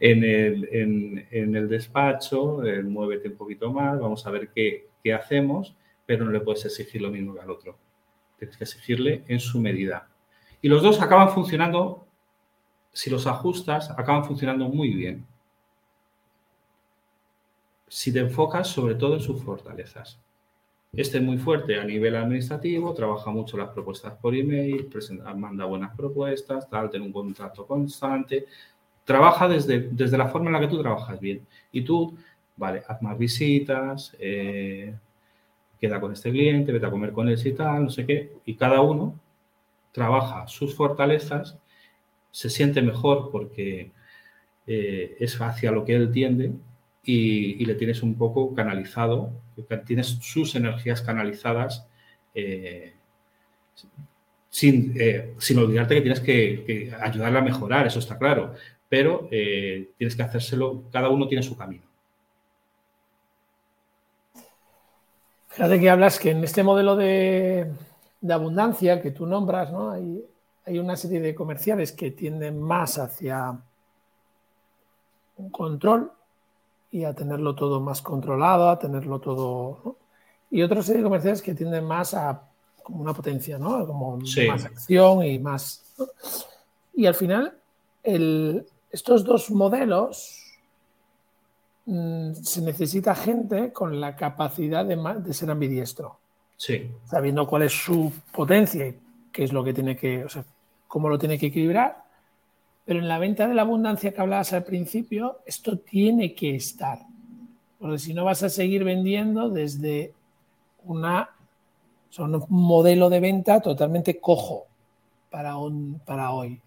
en, 0.00 0.24
el, 0.24 0.68
en, 1.30 1.56
el 1.56 1.68
despacho, 1.68 2.64
eh, 2.64 2.82
muévete 2.82 3.28
un 3.28 3.36
poquito 3.36 3.72
más, 3.72 3.98
vamos 3.98 4.26
a 4.26 4.30
ver 4.30 4.50
qué, 4.54 4.88
qué 5.02 5.12
hacemos, 5.12 5.74
pero 6.04 6.24
no 6.24 6.30
le 6.30 6.40
puedes 6.40 6.64
exigir 6.64 7.02
lo 7.02 7.10
mismo 7.10 7.34
que 7.34 7.40
al 7.40 7.50
otro. 7.50 7.78
Tienes 8.38 8.56
que 8.56 8.64
exigirle 8.64 9.24
en 9.28 9.40
su 9.40 9.58
medida. 9.58 10.08
Y 10.66 10.68
los 10.68 10.82
dos 10.82 11.00
acaban 11.00 11.30
funcionando, 11.30 12.08
si 12.92 13.08
los 13.08 13.28
ajustas, 13.28 13.88
acaban 13.90 14.24
funcionando 14.24 14.68
muy 14.68 14.92
bien. 14.92 15.24
Si 17.86 18.12
te 18.12 18.18
enfocas 18.18 18.66
sobre 18.66 18.96
todo 18.96 19.14
en 19.14 19.20
sus 19.20 19.40
fortalezas. 19.40 20.18
Este 20.92 21.18
es 21.18 21.22
muy 21.22 21.38
fuerte 21.38 21.78
a 21.78 21.84
nivel 21.84 22.16
administrativo, 22.16 22.92
trabaja 22.94 23.30
mucho 23.30 23.56
las 23.56 23.68
propuestas 23.68 24.14
por 24.14 24.34
email, 24.34 24.90
manda 25.36 25.66
buenas 25.66 25.94
propuestas, 25.94 26.68
tal, 26.68 26.90
tiene 26.90 27.06
un 27.06 27.12
contrato 27.12 27.64
constante. 27.64 28.46
Trabaja 29.04 29.46
desde, 29.46 29.88
desde 29.92 30.18
la 30.18 30.26
forma 30.26 30.48
en 30.48 30.54
la 30.54 30.60
que 30.62 30.66
tú 30.66 30.82
trabajas 30.82 31.20
bien. 31.20 31.46
Y 31.70 31.82
tú, 31.82 32.12
vale, 32.56 32.82
haz 32.88 33.00
más 33.02 33.16
visitas, 33.16 34.16
eh, 34.18 34.92
queda 35.80 36.00
con 36.00 36.12
este 36.12 36.32
cliente, 36.32 36.72
vete 36.72 36.86
a 36.86 36.90
comer 36.90 37.12
con 37.12 37.28
él 37.28 37.40
y 37.40 37.52
tal, 37.52 37.84
no 37.84 37.90
sé 37.90 38.04
qué, 38.04 38.32
y 38.44 38.56
cada 38.56 38.80
uno 38.80 39.25
trabaja 39.96 40.46
sus 40.46 40.74
fortalezas, 40.74 41.56
se 42.30 42.50
siente 42.50 42.82
mejor 42.82 43.30
porque 43.32 43.92
eh, 44.66 45.16
es 45.18 45.40
hacia 45.40 45.70
lo 45.70 45.86
que 45.86 45.94
él 45.94 46.12
tiende 46.12 46.52
y, 47.02 47.64
le 47.64 47.74
tienes 47.76 48.02
un 48.02 48.14
poco 48.14 48.54
canalizado, 48.54 49.32
tienes 49.86 50.08
sus 50.20 50.54
energías 50.54 51.00
canalizadas 51.00 51.88
eh, 52.34 52.92
sin, 54.50 54.92
eh, 55.00 55.32
sin, 55.38 55.58
olvidarte 55.60 55.94
que 55.94 56.02
tienes 56.02 56.20
que, 56.20 56.94
ayudarle 57.00 57.38
a 57.38 57.42
mejorar, 57.42 57.86
eso 57.86 58.00
está 58.00 58.18
claro, 58.18 58.52
pero 58.90 59.28
tienes 59.30 60.14
que 60.14 60.22
hacérselo, 60.22 60.84
cada 60.92 61.08
uno 61.08 61.26
tiene 61.26 61.42
su 61.42 61.56
camino. 61.56 61.84
Fíjate 65.48 65.80
que 65.80 65.88
hablas 65.88 66.18
que 66.18 66.32
en 66.32 66.44
este 66.44 66.62
modelo 66.62 66.96
de, 66.96 67.72
abundancia 68.34 69.00
que 69.00 69.10
tú 69.10 69.26
nombras, 69.26 69.72
¿no? 69.72 69.90
Hay, 69.90 70.24
hay, 70.64 70.78
una 70.78 70.96
serie 70.96 71.20
de 71.20 71.34
comerciales 71.34 71.92
que 71.92 72.10
tienden 72.10 72.60
más 72.60 72.98
hacia 72.98 73.58
un 75.36 75.50
control 75.50 76.10
y 76.90 77.04
a 77.04 77.14
tenerlo 77.14 77.54
todo 77.54 77.80
más 77.80 78.02
controlado, 78.02 78.68
a 78.68 78.78
tenerlo 78.78 79.20
todo. 79.20 79.96
Y 80.50 80.62
otra 80.62 80.82
serie 80.82 81.02
de 81.02 81.04
comerciales 81.04 81.42
que 81.42 81.54
tienden 81.54 81.84
más 81.84 82.14
a 82.14 82.42
como 82.82 83.02
una 83.02 83.12
potencia, 83.12 83.58
¿no? 83.58 83.86
Como 83.86 84.18
más 84.18 84.64
acción 84.64 85.24
y 85.24 85.38
más. 85.38 85.94
Y 86.94 87.06
al 87.06 87.14
final, 87.14 87.58
estos 88.92 89.24
dos 89.24 89.50
modelos 89.50 90.46
Mm, 91.86 92.34
se 92.34 92.62
necesita 92.62 93.14
gente 93.14 93.72
con 93.72 94.00
la 94.00 94.16
capacidad 94.16 94.84
de, 94.84 95.32
ser 95.32 95.50
ambidiestro. 95.50 96.18
Sabiendo 97.04 97.46
cuál 97.46 97.62
es 97.62 97.72
su 97.72 98.12
potencia 98.32 98.86
y 98.86 98.98
qué 99.30 99.44
es 99.44 99.52
lo 99.52 99.62
que 99.62 99.74
tiene 99.74 99.96
que, 99.96 100.24
o 100.24 100.28
sea, 100.28 100.44
cómo 100.88 101.08
lo 101.08 101.18
tiene 101.18 101.38
que 101.38 101.46
equilibrar. 101.46 102.04
Pero 102.84 103.00
en 103.00 103.08
la 103.08 103.18
venta 103.18 103.46
de 103.46 103.54
la 103.54 103.62
abundancia 103.62 104.12
que 104.12 104.20
hablabas 104.20 104.52
al 104.52 104.64
principio, 104.64 105.40
esto 105.44 105.78
tiene 105.78 106.34
que 106.34 106.54
estar. 106.54 107.00
Porque 107.78 107.98
si 107.98 108.14
no 108.14 108.24
vas 108.24 108.42
a 108.42 108.48
seguir 108.48 108.84
vendiendo 108.84 109.50
desde 109.50 110.14
una, 110.84 111.30
un 112.18 112.46
modelo 112.48 113.10
de 113.10 113.20
venta 113.20 113.60
totalmente 113.60 114.20
cojo 114.20 114.66
para, 115.30 115.54
para 116.04 116.30
hoy. 116.30 116.60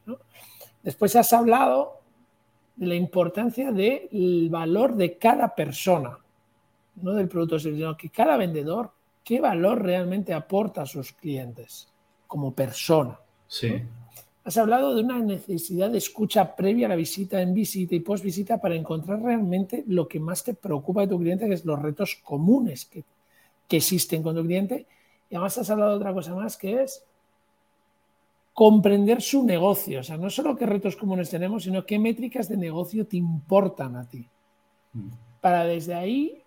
Después 0.83 1.15
has 1.15 1.33
hablado 1.33 1.99
de 2.75 2.87
la 2.87 2.95
importancia 2.95 3.71
del 3.71 4.47
valor 4.49 4.95
de 4.95 5.17
cada 5.17 5.55
persona, 5.55 6.17
no 7.01 7.13
del 7.13 7.27
producto, 7.27 7.59
sino 7.59 7.97
que 7.97 8.09
cada 8.09 8.37
vendedor, 8.37 8.91
qué 9.23 9.39
valor 9.39 9.81
realmente 9.81 10.33
aporta 10.33 10.83
a 10.83 10.85
sus 10.85 11.13
clientes 11.13 11.87
como 12.27 12.53
persona. 12.53 13.19
Sí. 13.47 13.81
Has 14.43 14.57
hablado 14.57 14.95
de 14.95 15.03
una 15.03 15.19
necesidad 15.19 15.91
de 15.91 15.97
escucha 15.97 16.55
previa 16.55 16.87
a 16.87 16.89
la 16.89 16.95
visita, 16.95 17.41
en 17.41 17.53
visita 17.53 17.95
y 17.95 17.99
post 17.99 18.23
visita 18.23 18.59
para 18.59 18.75
encontrar 18.75 19.21
realmente 19.21 19.83
lo 19.87 20.07
que 20.07 20.19
más 20.19 20.43
te 20.43 20.53
preocupa 20.53 21.01
de 21.01 21.07
tu 21.07 21.19
cliente, 21.19 21.47
que 21.47 21.53
es 21.53 21.65
los 21.65 21.79
retos 21.79 22.19
comunes 22.23 22.85
que, 22.85 23.03
que 23.67 23.77
existen 23.77 24.23
con 24.23 24.35
tu 24.35 24.43
cliente. 24.43 24.87
Y 25.29 25.35
además 25.35 25.57
has 25.57 25.69
hablado 25.69 25.91
de 25.91 25.97
otra 25.97 26.13
cosa 26.13 26.33
más, 26.33 26.57
que 26.57 26.81
es 26.81 27.03
comprender 28.53 29.21
su 29.21 29.45
negocio. 29.45 29.99
O 29.99 30.03
sea, 30.03 30.17
no 30.17 30.29
solo 30.29 30.55
qué 30.55 30.65
retos 30.65 30.95
comunes 30.95 31.29
tenemos, 31.29 31.63
sino 31.63 31.85
qué 31.85 31.99
métricas 31.99 32.49
de 32.49 32.57
negocio 32.57 33.05
te 33.05 33.17
importan 33.17 33.95
a 33.95 34.09
ti. 34.09 34.27
Mm. 34.93 35.09
Para 35.41 35.63
desde 35.65 35.93
ahí, 35.93 36.43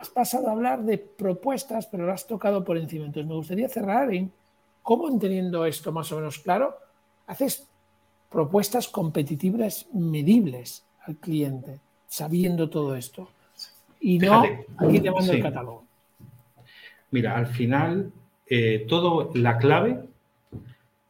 has 0.00 0.08
pasado 0.08 0.48
a 0.48 0.52
hablar 0.52 0.82
de 0.82 0.96
propuestas, 0.96 1.86
pero 1.86 2.06
lo 2.06 2.12
has 2.12 2.26
tocado 2.26 2.64
por 2.64 2.78
encima. 2.78 3.04
Entonces, 3.04 3.28
me 3.28 3.36
gustaría 3.36 3.68
cerrar 3.68 4.12
en 4.14 4.32
cómo, 4.82 5.08
entendiendo 5.08 5.66
esto 5.66 5.92
más 5.92 6.10
o 6.12 6.16
menos 6.16 6.38
claro, 6.38 6.74
haces 7.26 7.68
propuestas 8.30 8.88
competitivas 8.88 9.86
medibles 9.92 10.86
al 11.02 11.16
cliente, 11.16 11.80
sabiendo 12.08 12.70
todo 12.70 12.96
esto. 12.96 13.28
Y 14.00 14.18
no, 14.18 14.42
aquí 14.78 15.00
te 15.00 15.10
mando 15.10 15.32
el 15.32 15.42
catálogo. 15.42 15.84
Mira, 17.10 17.36
al 17.36 17.46
final, 17.46 18.10
eh, 18.46 18.86
todo 18.88 19.30
la 19.34 19.58
clave 19.58 20.08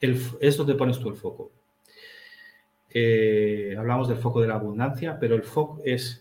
es 0.00 0.56
donde 0.56 0.74
pones 0.74 0.98
tú 0.98 1.10
el 1.10 1.16
foco. 1.16 1.52
Eh, 2.92 3.76
hablamos 3.78 4.08
del 4.08 4.18
foco 4.18 4.40
de 4.40 4.48
la 4.48 4.54
abundancia, 4.54 5.16
pero 5.20 5.36
el 5.36 5.44
foco 5.44 5.80
es, 5.84 6.19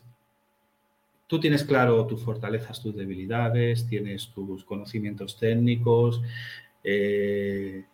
tú 1.29 1.39
tienes 1.39 1.63
claro 1.63 2.07
tus 2.07 2.23
fortalezas, 2.23 2.81
tus 2.81 2.95
debilidades, 2.95 3.85
tienes 3.85 4.31
tus 4.33 4.65
conocimientos 4.65 5.37
técnicos, 5.37 6.23
eh, 6.83 7.85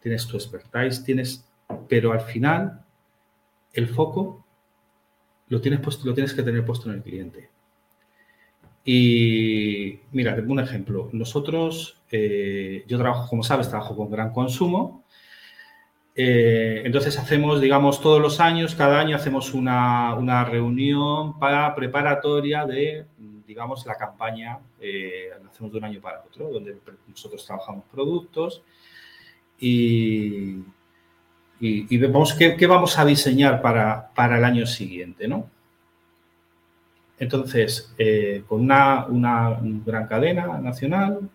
tienes 0.00 0.24
tu 0.28 0.36
expertise, 0.36 1.02
tienes, 1.02 1.44
pero 1.88 2.12
al 2.12 2.20
final 2.20 2.84
el 3.72 3.88
foco 3.88 4.46
lo 5.48 5.60
tienes, 5.60 5.80
puesto, 5.80 6.06
lo 6.06 6.14
tienes 6.14 6.32
que 6.32 6.44
tener 6.44 6.64
puesto 6.64 6.88
en 6.88 6.94
el 6.94 7.02
cliente. 7.02 7.50
Y 8.84 9.98
mira, 10.12 10.36
un 10.46 10.60
ejemplo. 10.60 11.10
Nosotros, 11.12 12.00
eh, 12.12 12.84
yo 12.86 12.98
trabajo, 12.98 13.28
como 13.28 13.42
sabes, 13.42 13.68
trabajo 13.68 13.96
con 13.96 14.12
gran 14.12 14.32
consumo 14.32 15.04
eh, 16.22 16.82
entonces 16.84 17.18
hacemos, 17.18 17.62
digamos, 17.62 18.02
todos 18.02 18.20
los 18.20 18.40
años, 18.40 18.74
cada 18.74 19.00
año 19.00 19.16
hacemos 19.16 19.54
una, 19.54 20.44
reunión 20.44 21.38
para 21.38 21.74
preparatoria 21.74 22.66
de, 22.66 23.06
digamos, 23.46 23.86
la 23.86 23.94
campaña, 23.94 24.58
eh, 24.82 25.30
hacemos 25.48 25.72
de 25.72 25.78
un 25.78 25.84
año 25.84 26.00
para 26.02 26.20
otro, 26.20 26.50
donde 26.50 26.76
nosotros 27.08 27.46
trabajamos 27.46 27.86
productos 27.90 28.62
y, 29.58 30.62
vemos 31.58 32.34
qué, 32.34 32.66
vamos 32.66 32.98
a 32.98 33.06
diseñar 33.06 33.62
para, 33.62 34.36
el 34.36 34.44
año 34.44 34.66
siguiente, 34.66 35.26
¿no? 35.26 35.48
Entonces, 37.18 37.94
eh, 37.96 38.44
con 38.46 38.60
una, 38.60 39.06
gran 39.86 40.06
cadena 40.06 40.58
nacional, 40.58 41.30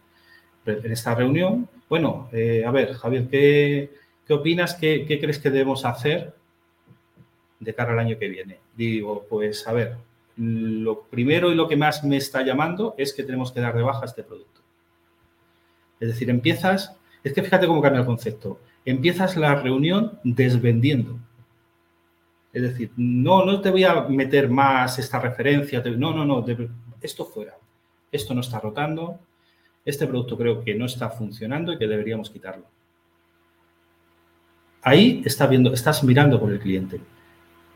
en 0.67 0.91
esta 0.91 1.15
reunión, 1.15 1.67
bueno, 1.89 2.30
a 2.32 2.71
ver, 2.71 2.93
Javier, 2.93 3.28
¿qué 3.30 4.05
¿Qué 4.26 4.34
opinas? 4.34 4.74
¿Qué, 4.74 5.06
crees 5.06 5.38
que 5.38 5.52
debemos 5.52 5.86
hacer 5.86 6.34
de 7.60 7.74
cara 7.76 7.94
al 7.94 8.00
año 8.00 8.18
que 8.18 8.28
viene? 8.28 8.60
Digo, 8.76 9.26
pues 9.30 9.68
a 9.68 9.74
ver, 9.74 9.98
lo 10.38 11.04
primero 11.04 11.52
y 11.52 11.56
lo 11.56 11.68
que 11.68 11.78
más 11.78 12.04
me 12.04 12.18
está 12.18 12.42
llamando 12.42 12.96
es 12.98 13.14
que 13.14 13.24
tenemos 13.24 13.52
que 13.52 13.62
dar 13.62 13.76
de 13.76 13.84
baja 13.84 14.06
este 14.06 14.24
producto. 14.24 14.62
Es 16.00 16.10
decir, 16.10 16.30
empiezas, 16.30 16.98
es 17.24 17.34
que 17.34 17.44
fíjate 17.44 17.68
cómo 17.68 17.82
cambia 17.82 18.00
el 18.00 18.06
concepto, 18.06 18.60
empiezas 18.84 19.38
la 19.38 19.56
reunión 19.56 20.20
desvendiendo. 20.24 21.20
Es 22.52 22.64
decir, 22.64 22.92
no, 22.98 23.46
no 23.46 23.62
te 23.62 23.70
voy 23.70 23.84
a 23.84 24.02
meter 24.04 24.50
más 24.50 24.98
esta 24.98 25.20
referencia, 25.20 25.84
no, 25.98 26.14
no, 26.14 26.26
no, 26.26 26.44
esto 27.00 27.26
fuera, 27.26 27.54
esto 28.12 28.34
no 28.34 28.42
está 28.42 28.60
rotando, 28.60 29.20
este 29.84 30.08
producto 30.08 30.38
creo 30.38 30.64
que 30.64 30.74
no 30.74 30.86
está 30.86 31.10
funcionando 31.10 31.74
y 31.74 31.78
que 31.78 31.88
deberíamos 31.88 32.30
quitarlo 32.30 32.75
ahí 34.86 35.24
estás 35.26 36.04
mirando 36.04 36.39
por 36.39 36.52
el 36.52 36.60
cliente. 36.60 37.02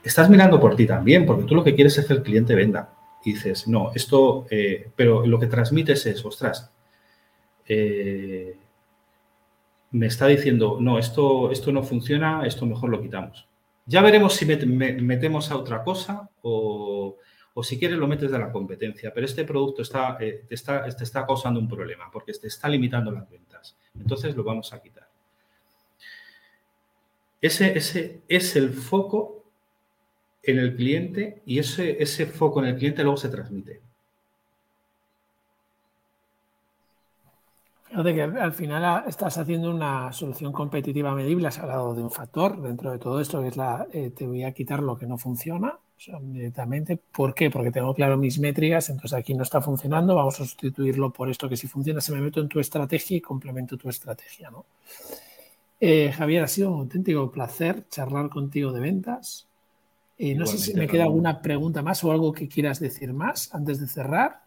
Estás 0.02 0.30
mirando 0.30 0.60
por 0.60 0.76
ti 0.76 0.86
también, 0.86 1.26
porque 1.26 1.44
tú 1.44 1.56
lo 1.56 1.64
que 1.64 1.76
quieres 1.76 1.98
es 1.98 2.06
que 2.06 2.14
el 2.14 2.24
cliente 2.24 2.56
venda. 2.56 2.94
Y 3.26 3.34
dices, 3.34 3.68
no, 3.68 3.92
esto, 3.94 4.46
eh, 4.50 4.90
pero 4.96 5.26
lo 5.26 5.40
que 5.40 5.48
transmites 5.48 6.06
es, 6.06 6.24
ostras, 6.24 6.72
eh, 7.68 8.56
me 9.92 10.06
está 10.06 10.28
diciendo, 10.28 10.78
no, 10.80 11.00
esto, 11.00 11.52
esto 11.52 11.72
no 11.72 11.84
funciona, 11.84 12.46
esto 12.46 12.66
mejor 12.66 12.92
lo 12.92 13.02
quitamos. 13.02 13.48
Ya 13.86 14.02
veremos 14.02 14.36
si 14.36 14.46
metemos 14.46 15.50
a 15.50 15.58
otra 15.58 15.84
cosa 15.84 16.30
o, 16.44 17.18
si 17.64 17.78
quieres 17.78 17.98
lo 17.98 18.08
metes 18.08 18.32
de 18.32 18.40
la 18.40 18.52
competencia, 18.52 19.12
pero 19.14 19.26
este 19.26 19.44
producto 19.44 19.82
está, 19.82 20.18
eh, 20.22 20.46
está, 20.50 20.84
te 20.84 21.04
está 21.04 21.26
causando 21.26 21.60
un 21.60 21.68
problema 21.68 22.10
porque 22.10 22.32
te 22.34 22.48
está 22.48 22.70
limitando 22.70 23.12
las 23.12 23.28
ventas. 23.30 23.76
Entonces 24.00 24.36
lo 24.36 24.44
vamos 24.44 24.72
a 24.72 24.82
quitar. 24.82 25.09
Ese, 27.42 27.78
ese 27.78 28.22
es 28.28 28.56
el 28.56 28.74
foco 28.74 29.44
en 30.44 30.60
el 30.60 30.76
cliente 30.76 31.42
y 31.46 31.60
ese, 31.60 32.02
ese 32.02 32.26
foco 32.26 32.62
en 32.62 32.70
el 32.70 32.78
cliente 32.78 33.04
luego 33.04 33.18
se 33.18 33.30
transmite. 33.30 33.82
Fíjate 37.90 38.14
que 38.14 38.22
al 38.22 38.54
final 38.54 39.04
estás 39.08 39.38
haciendo 39.40 39.72
una 39.72 40.14
solución 40.14 40.52
competitiva 40.52 41.16
medible, 41.16 41.48
has 41.48 41.58
hablado 41.58 41.96
de 41.96 42.04
un 42.04 42.12
factor 42.12 42.62
dentro 42.62 42.92
de 42.92 43.00
todo 43.00 43.20
esto 43.20 43.42
que 43.42 43.48
es 43.48 43.58
la, 43.58 43.88
eh, 43.92 44.12
te 44.12 44.28
voy 44.28 44.44
a 44.44 44.52
quitar 44.52 44.84
lo 44.84 44.98
que 44.98 45.08
no 45.08 45.18
funciona 45.18 45.80
inmediatamente. 46.08 46.98
¿Por 46.98 47.34
qué? 47.34 47.50
Porque 47.50 47.72
tengo 47.72 47.94
claro 47.94 48.16
mis 48.16 48.40
métricas, 48.40 48.90
entonces 48.90 49.18
aquí 49.18 49.34
no 49.34 49.44
está 49.44 49.60
funcionando, 49.60 50.16
vamos 50.16 50.40
a 50.40 50.46
sustituirlo 50.46 51.12
por 51.12 51.30
esto 51.30 51.50
que 51.50 51.58
sí 51.58 51.68
funciona, 51.68 52.00
se 52.00 52.14
me 52.14 52.22
meto 52.22 52.40
en 52.40 52.48
tu 52.48 52.60
estrategia 52.60 53.18
y 53.18 53.22
complemento 53.22 53.76
tu 53.76 53.90
estrategia. 53.90 54.50
¿no? 54.52 54.66
Eh, 55.80 56.12
Javier, 56.12 56.44
ha 56.44 56.48
sido 56.48 56.72
un 56.72 56.82
auténtico 56.82 57.32
placer 57.32 57.88
charlar 57.90 58.30
contigo 58.30 58.72
de 58.72 58.82
ventas. 58.82 59.48
Eh, 60.18 60.36
no 60.36 60.46
sé 60.46 60.58
si 60.58 60.74
me 60.74 60.88
queda 60.88 61.04
alguna 61.04 61.42
pregunta 61.42 61.82
más 61.82 62.04
o 62.04 62.12
algo 62.12 62.34
que 62.34 62.50
quieras 62.50 62.80
decir 62.82 63.14
más 63.14 63.54
antes 63.56 63.80
de 63.80 63.88
cerrar. 63.88 64.42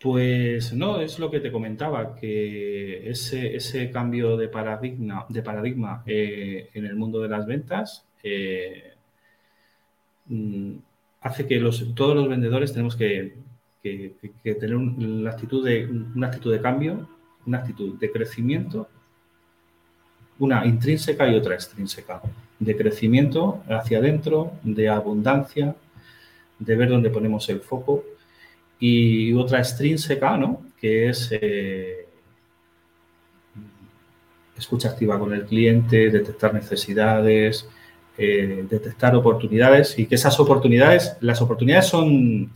Pues 0.00 0.72
no, 0.72 1.00
es 1.00 1.18
lo 1.18 1.30
que 1.30 1.40
te 1.40 1.52
comentaba, 1.52 2.16
que 2.16 3.08
ese, 3.08 3.54
ese 3.54 3.90
cambio 3.90 4.36
de 4.36 4.48
paradigma, 4.48 5.26
de 5.28 5.42
paradigma 5.42 6.02
eh, 6.06 6.70
en 6.72 6.86
el 6.86 6.96
mundo 6.96 7.20
de 7.20 7.28
las 7.28 7.46
ventas 7.46 8.06
eh, 8.22 8.94
mm, 10.26 10.72
hace 11.20 11.46
que 11.46 11.60
los, 11.60 11.94
todos 11.94 12.16
los 12.16 12.28
vendedores 12.28 12.72
tenemos 12.72 12.96
que, 12.96 13.34
tener 13.82 14.74
una, 14.74 15.30
actitud 15.30 15.64
de, 15.64 15.84
una 15.86 16.28
actitud 16.28 16.52
de 16.52 16.60
cambio, 16.60 17.08
una 17.46 17.58
actitud 17.58 17.98
de 17.98 18.10
crecimiento, 18.10 18.88
una 20.40 20.66
intrínseca 20.66 21.28
y 21.28 21.36
otra 21.36 21.54
extrínseca, 21.54 22.20
de 22.58 22.76
crecimiento 22.76 23.62
hacia 23.68 23.98
adentro, 23.98 24.52
de 24.62 24.88
abundancia, 24.88 25.74
de 26.58 26.76
ver 26.76 26.88
dónde 26.88 27.10
ponemos 27.10 27.48
el 27.48 27.60
foco 27.60 28.04
y 28.78 29.32
otra 29.34 29.58
extrínseca, 29.58 30.36
¿no? 30.36 30.62
Que 30.80 31.10
es 31.10 31.28
eh, 31.32 32.06
escucha 34.56 34.90
activa 34.90 35.18
con 35.18 35.32
el 35.32 35.44
cliente, 35.44 36.10
detectar 36.10 36.52
necesidades, 36.54 37.66
eh, 38.16 38.66
detectar 38.68 39.14
oportunidades 39.16 39.98
y 39.98 40.06
que 40.06 40.16
esas 40.16 40.38
oportunidades, 40.38 41.16
las 41.20 41.40
oportunidades 41.40 41.86
son, 41.86 42.50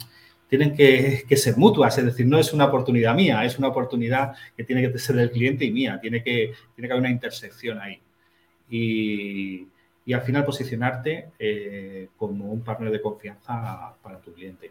tienen 0.48 0.74
que, 0.74 1.24
ser 1.36 1.56
mutuas, 1.56 1.96
es 1.98 2.04
decir, 2.04 2.26
no 2.26 2.38
es 2.38 2.52
una 2.52 2.66
oportunidad 2.66 3.14
mía, 3.14 3.44
es 3.44 3.58
una 3.58 3.68
oportunidad 3.68 4.34
que 4.56 4.64
tiene 4.64 4.90
que 4.90 4.98
ser 4.98 5.16
del 5.16 5.30
cliente 5.30 5.64
y 5.64 5.72
mía, 5.72 5.98
tiene 6.00 6.22
que, 6.22 6.52
tiene 6.74 6.88
que 6.88 6.92
haber 6.92 7.00
una 7.00 7.10
intersección 7.10 7.80
ahí. 7.80 8.00
Y, 8.70 9.68
al 10.12 10.20
final 10.20 10.44
posicionarte 10.44 11.30
eh, 11.38 12.08
como 12.18 12.52
un 12.52 12.62
partner 12.62 12.92
de 12.92 13.00
confianza 13.00 13.94
para 14.02 14.18
tu 14.18 14.34
cliente. 14.34 14.70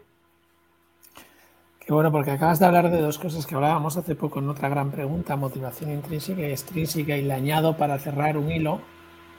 Qué 1.84 1.92
bueno, 1.92 2.10
porque 2.10 2.30
acabas 2.30 2.60
de 2.60 2.66
hablar 2.66 2.90
de 2.90 3.00
dos 3.02 3.18
cosas 3.18 3.44
que 3.44 3.54
hablábamos 3.54 3.96
hace 3.96 4.14
poco 4.14 4.38
en 4.38 4.48
otra 4.48 4.70
gran 4.70 4.90
pregunta, 4.90 5.36
motivación 5.36 5.90
intrínseca 5.92 6.40
y 6.40 6.52
extrínseca, 6.52 7.16
y 7.16 7.22
le 7.22 7.34
añado 7.34 7.76
para 7.76 7.98
cerrar 7.98 8.38
un 8.38 8.50
hilo, 8.50 8.80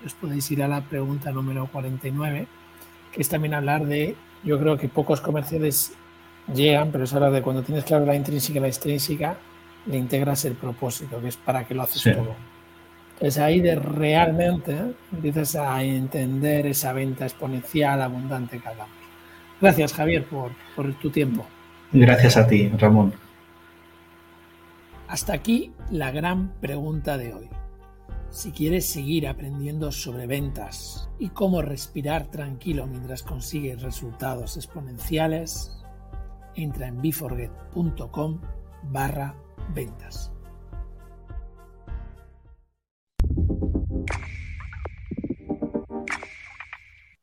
os 0.05 0.13
podéis 0.13 0.51
ir 0.51 0.61
a 0.61 0.67
la 0.67 0.81
pregunta 0.81 1.31
número 1.31 1.67
49, 1.71 2.45
que 3.11 3.21
es 3.21 3.29
también 3.29 3.55
hablar 3.55 3.85
de, 3.85 4.15
yo 4.43 4.59
creo 4.59 4.77
que 4.77 4.89
pocos 4.89 5.21
comerciales 5.21 5.93
llegan, 6.53 6.91
pero 6.91 7.03
es 7.03 7.13
hablar 7.13 7.31
de 7.31 7.41
cuando 7.41 7.63
tienes 7.63 7.83
claro 7.83 8.05
la 8.05 8.15
intrínseca 8.15 8.59
y 8.59 8.61
la 8.61 8.67
extrínseca, 8.67 9.37
le 9.85 9.97
integras 9.97 10.45
el 10.45 10.53
propósito, 10.53 11.19
que 11.21 11.29
es 11.29 11.37
para 11.37 11.65
que 11.65 11.73
lo 11.73 11.83
haces 11.83 12.03
todo. 12.03 12.35
Entonces 13.13 13.37
ahí 13.37 13.61
de 13.61 13.75
realmente 13.75 14.77
empiezas 15.11 15.55
a 15.55 15.81
entender 15.83 16.67
esa 16.67 16.91
venta 16.91 17.25
exponencial, 17.25 18.01
abundante 18.01 18.59
que 18.59 18.67
hablamos. 18.67 18.95
Gracias 19.61 19.93
Javier 19.93 20.25
por, 20.25 20.51
por 20.75 20.93
tu 20.95 21.09
tiempo. 21.09 21.45
Gracias 21.93 22.35
a 22.35 22.45
ti, 22.45 22.67
Ramón. 22.77 23.13
Hasta 25.07 25.33
aquí 25.33 25.71
la 25.91 26.11
gran 26.11 26.49
pregunta 26.59 27.17
de 27.17 27.33
hoy. 27.33 27.49
Si 28.31 28.51
quieres 28.51 28.85
seguir 28.89 29.29
aprendiendo 29.29 29.93
sobre 29.93 30.27
ventas 30.27 31.09
y 31.19 31.29
cómo 31.29 31.61
respirar 31.61 32.25
tranquilo 32.25 32.85
mientras 32.85 33.23
consigues 33.23 33.81
resultados 33.81 34.57
exponenciales, 34.57 35.74
entra 36.55 36.87
en 36.87 37.01
biforget.com 37.01 38.39
barra 38.91 39.35
ventas. 39.73 40.34